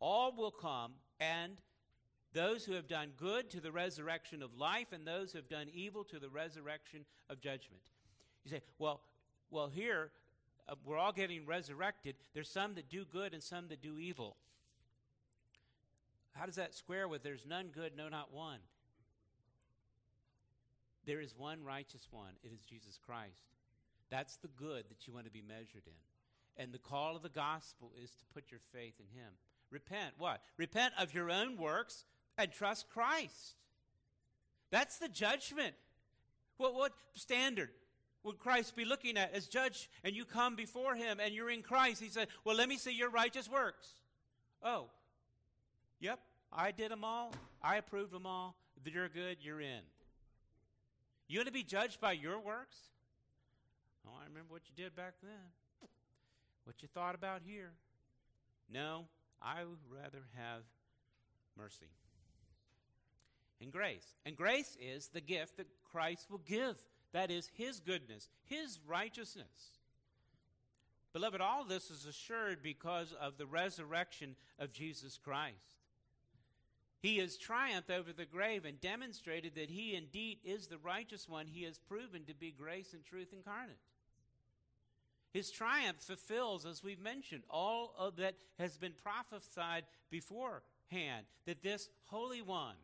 [0.00, 1.52] All will come, and
[2.32, 5.68] those who have done good to the resurrection of life, and those who have done
[5.72, 7.82] evil to the resurrection of judgment.
[8.44, 9.00] You say, well,
[9.50, 10.10] well, here
[10.68, 12.16] uh, we're all getting resurrected.
[12.34, 14.36] There's some that do good and some that do evil.
[16.34, 18.58] How does that square with there's none good, no, not one?
[21.06, 22.32] There is one righteous one.
[22.42, 23.44] It is Jesus Christ.
[24.10, 26.62] That's the good that you want to be measured in.
[26.62, 29.32] And the call of the gospel is to put your faith in Him.
[29.70, 30.14] Repent.
[30.18, 30.40] What?
[30.56, 32.04] Repent of your own works
[32.38, 33.56] and trust Christ.
[34.70, 35.74] That's the judgment.
[36.56, 37.70] What, what standard
[38.22, 41.62] would Christ be looking at as judge and you come before Him and you're in
[41.62, 42.02] Christ?
[42.02, 43.88] He said, Well, let me see your righteous works.
[44.62, 44.86] Oh,
[46.00, 46.20] yep,
[46.52, 47.32] I did them all.
[47.62, 48.56] I approved them all.
[48.84, 49.80] You're good, you're in.
[51.28, 52.76] You want to be judged by your works?
[54.06, 55.88] Oh, I remember what you did back then.
[56.64, 57.72] What you thought about here.
[58.72, 59.06] No,
[59.40, 60.62] I would rather have
[61.56, 61.86] mercy
[63.60, 64.14] and grace.
[64.24, 66.76] And grace is the gift that Christ will give.
[67.12, 69.78] That is His goodness, His righteousness.
[71.12, 75.76] Beloved, all this is assured because of the resurrection of Jesus Christ.
[77.00, 81.46] He has triumphed over the grave and demonstrated that He indeed is the righteous one.
[81.46, 83.78] He has proven to be grace and truth incarnate.
[85.32, 91.90] His triumph fulfills, as we've mentioned, all of that has been prophesied beforehand that this
[92.06, 92.76] Holy One,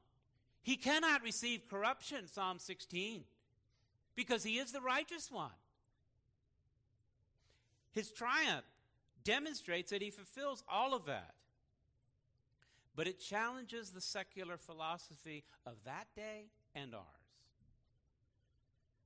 [0.63, 3.25] he cannot receive corruption, Psalm 16,
[4.15, 5.51] because he is the righteous one.
[7.93, 8.67] His triumph
[9.25, 11.35] demonstrates that he fulfills all of that.
[12.95, 17.05] But it challenges the secular philosophy of that day and ours.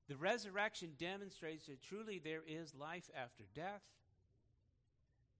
[0.08, 3.82] The resurrection demonstrates that truly there is life after death.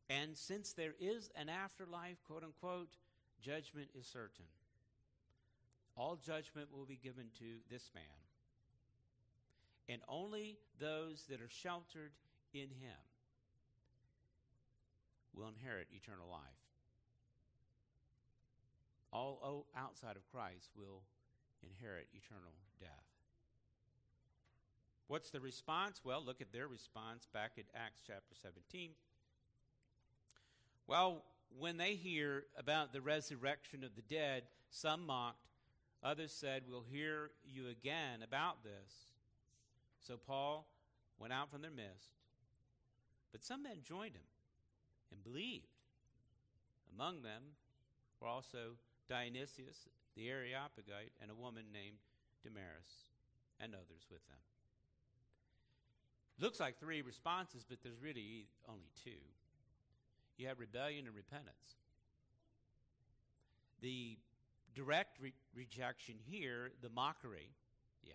[0.08, 2.96] And since there is an afterlife, quote unquote,
[3.40, 4.46] judgment is certain.
[5.96, 8.04] All judgment will be given to this man.
[9.88, 12.12] And only those that are sheltered
[12.52, 12.98] in him
[15.34, 16.65] will inherit eternal life.
[19.16, 21.00] All outside of Christ will
[21.62, 22.90] inherit eternal death.
[25.08, 26.02] What's the response?
[26.04, 28.90] Well, look at their response back at Acts chapter 17.
[30.86, 31.22] Well,
[31.58, 35.48] when they hear about the resurrection of the dead, some mocked,
[36.02, 39.14] others said, We'll hear you again about this.
[40.06, 40.68] So Paul
[41.18, 42.10] went out from their midst,
[43.32, 44.28] but some men joined him
[45.10, 45.68] and believed.
[46.94, 47.42] Among them
[48.20, 48.76] were also
[49.08, 51.98] Dionysius the Areopagite and a woman named
[52.42, 53.04] Damaris
[53.60, 54.38] and others with them.
[56.40, 59.22] Looks like three responses, but there's really only two.
[60.38, 61.76] You have rebellion and repentance.
[63.80, 64.18] The
[64.74, 67.50] direct re- rejection here, the mockery,
[68.02, 68.14] yeah.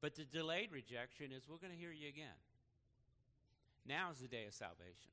[0.00, 2.38] But the delayed rejection is we're going to hear you again.
[3.86, 5.12] Now is the day of salvation.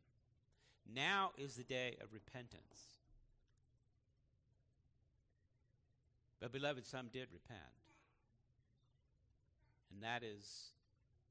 [0.93, 2.96] Now is the day of repentance.
[6.39, 7.59] But, beloved, some did repent.
[9.91, 10.71] And that is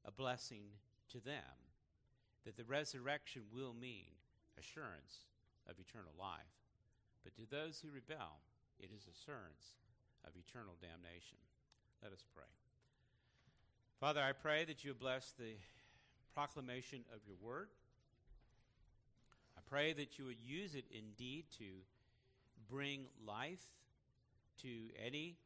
[0.05, 0.63] a blessing
[1.09, 1.57] to them
[2.45, 4.11] that the resurrection will mean
[4.57, 5.27] assurance
[5.69, 6.55] of eternal life.
[7.23, 8.39] But to those who rebel,
[8.79, 9.75] it is assurance
[10.25, 11.37] of eternal damnation.
[12.01, 12.51] Let us pray.
[13.99, 15.55] Father, I pray that you bless the
[16.33, 17.69] proclamation of your word.
[19.57, 21.65] I pray that you would use it indeed to
[22.69, 23.65] bring life
[24.61, 25.37] to any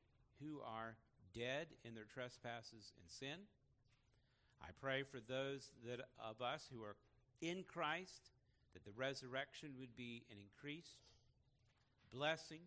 [0.41, 0.95] who are
[1.33, 3.47] dead in their trespasses and sin.
[4.61, 6.95] I pray for those that of us who are
[7.41, 8.31] in Christ
[8.73, 11.03] that the resurrection would be an increased
[12.13, 12.61] blessing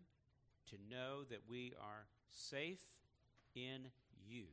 [0.70, 2.82] to know that we are safe
[3.54, 3.88] in
[4.26, 4.44] you,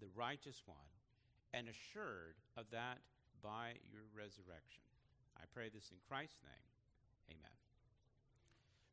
[0.00, 0.76] the righteous one,
[1.54, 2.98] and assured of that
[3.42, 4.82] by your resurrection.
[5.36, 7.36] I pray this in Christ's name.
[7.38, 7.56] Amen.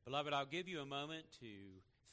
[0.05, 1.47] Beloved, I'll give you a moment to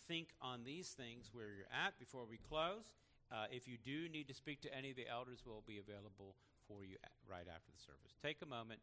[0.08, 2.94] think on these things where you're at before we close.
[3.30, 6.36] Uh, if you do need to speak to any of the elders, we'll be available
[6.68, 6.96] for you
[7.28, 8.16] right after the service.
[8.22, 8.80] Take a moment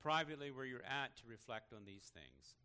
[0.00, 2.56] privately where you're at to reflect on these things.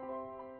[0.00, 0.57] Oh,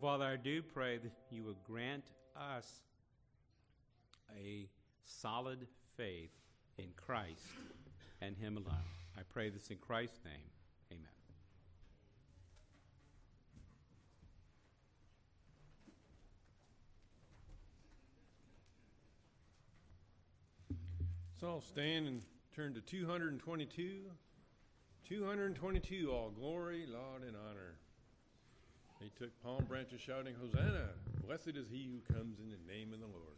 [0.00, 2.04] Father, I do pray that you would grant
[2.36, 2.82] us
[4.36, 4.68] a
[5.04, 5.66] solid
[5.96, 6.30] faith
[6.78, 7.42] in Christ
[8.20, 8.76] and Him alone.
[9.16, 10.34] I pray this in Christ's name.
[10.92, 11.08] Amen.
[21.40, 22.22] So I'll stand and
[22.54, 24.02] turn to 222.
[25.08, 27.78] 222, all glory, laud, and honor.
[29.18, 30.90] Took palm branches shouting, Hosanna!
[31.26, 33.34] Blessed is he who comes in the name of the Lord.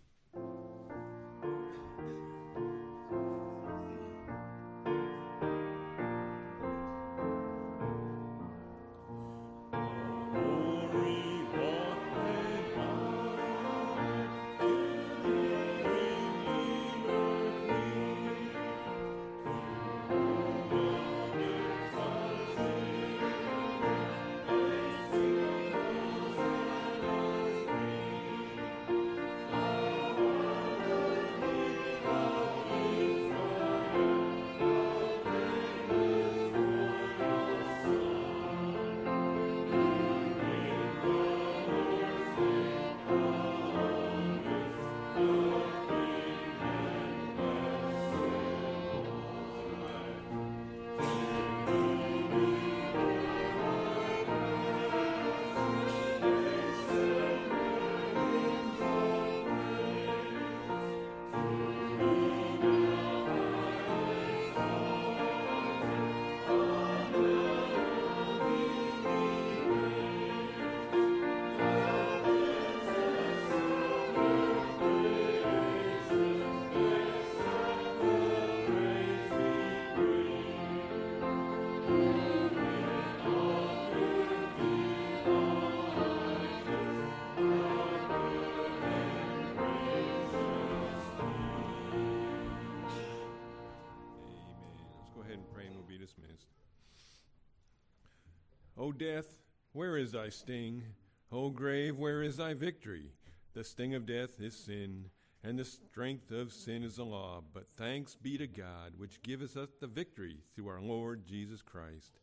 [98.90, 99.36] O death,
[99.72, 100.82] where is thy sting?
[101.30, 103.12] O grave, where is thy victory?
[103.54, 105.10] The sting of death is sin,
[105.44, 107.40] and the strength of sin is the law.
[107.54, 112.18] But thanks be to God, which giveth us the victory through our Lord Jesus Christ.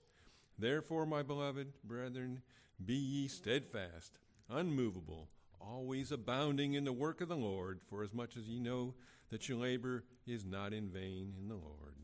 [0.59, 2.41] Therefore, my beloved brethren,
[2.85, 4.19] be ye steadfast,
[4.49, 5.29] unmovable,
[5.61, 8.93] always abounding in the work of the Lord, for as much as ye know
[9.29, 11.95] that your labor is not in vain in the Lord.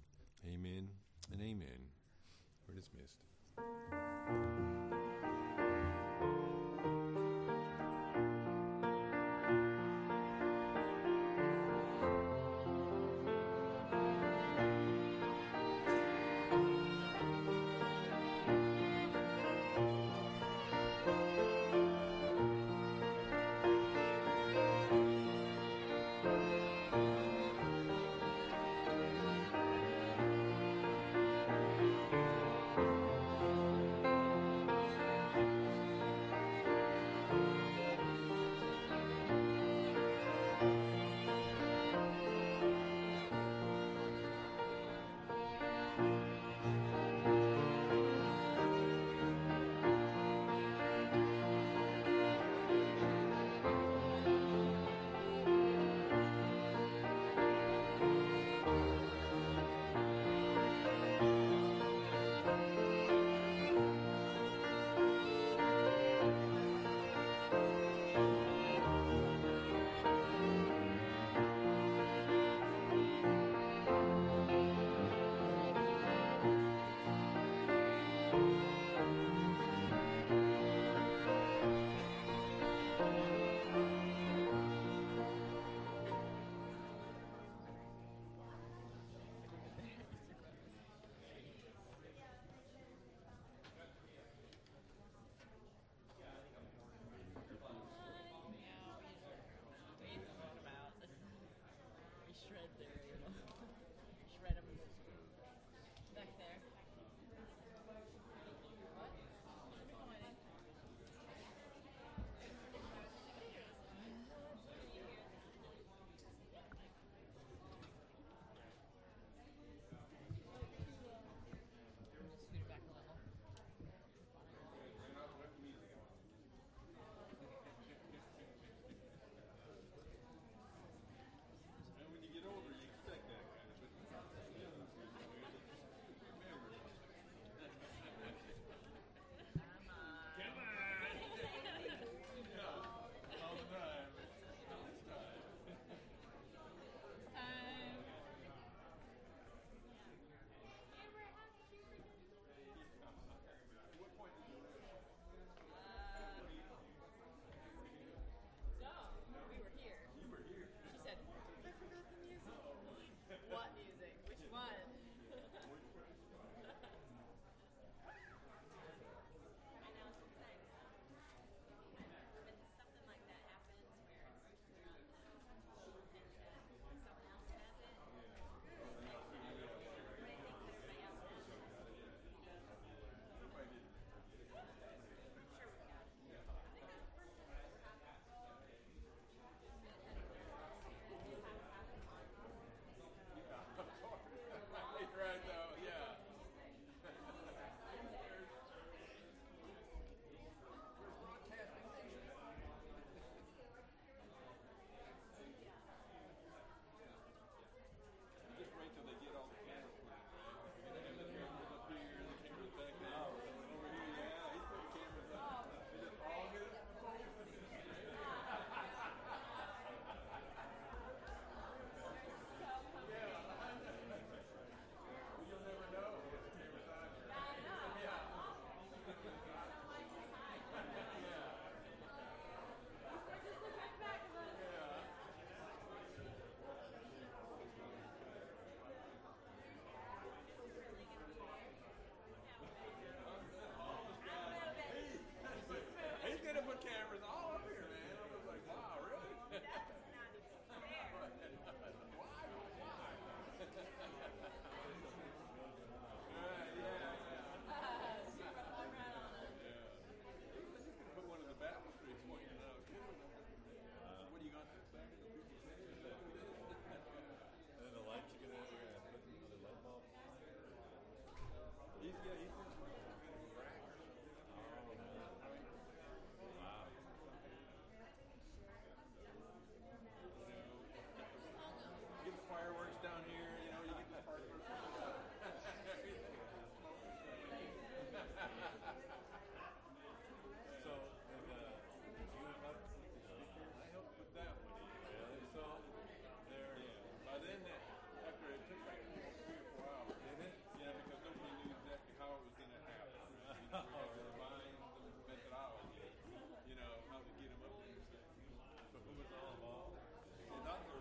[0.48, 0.88] Amen
[1.34, 1.90] and amen.
[2.65, 3.23] We're dismissed.
[3.58, 4.73] うん。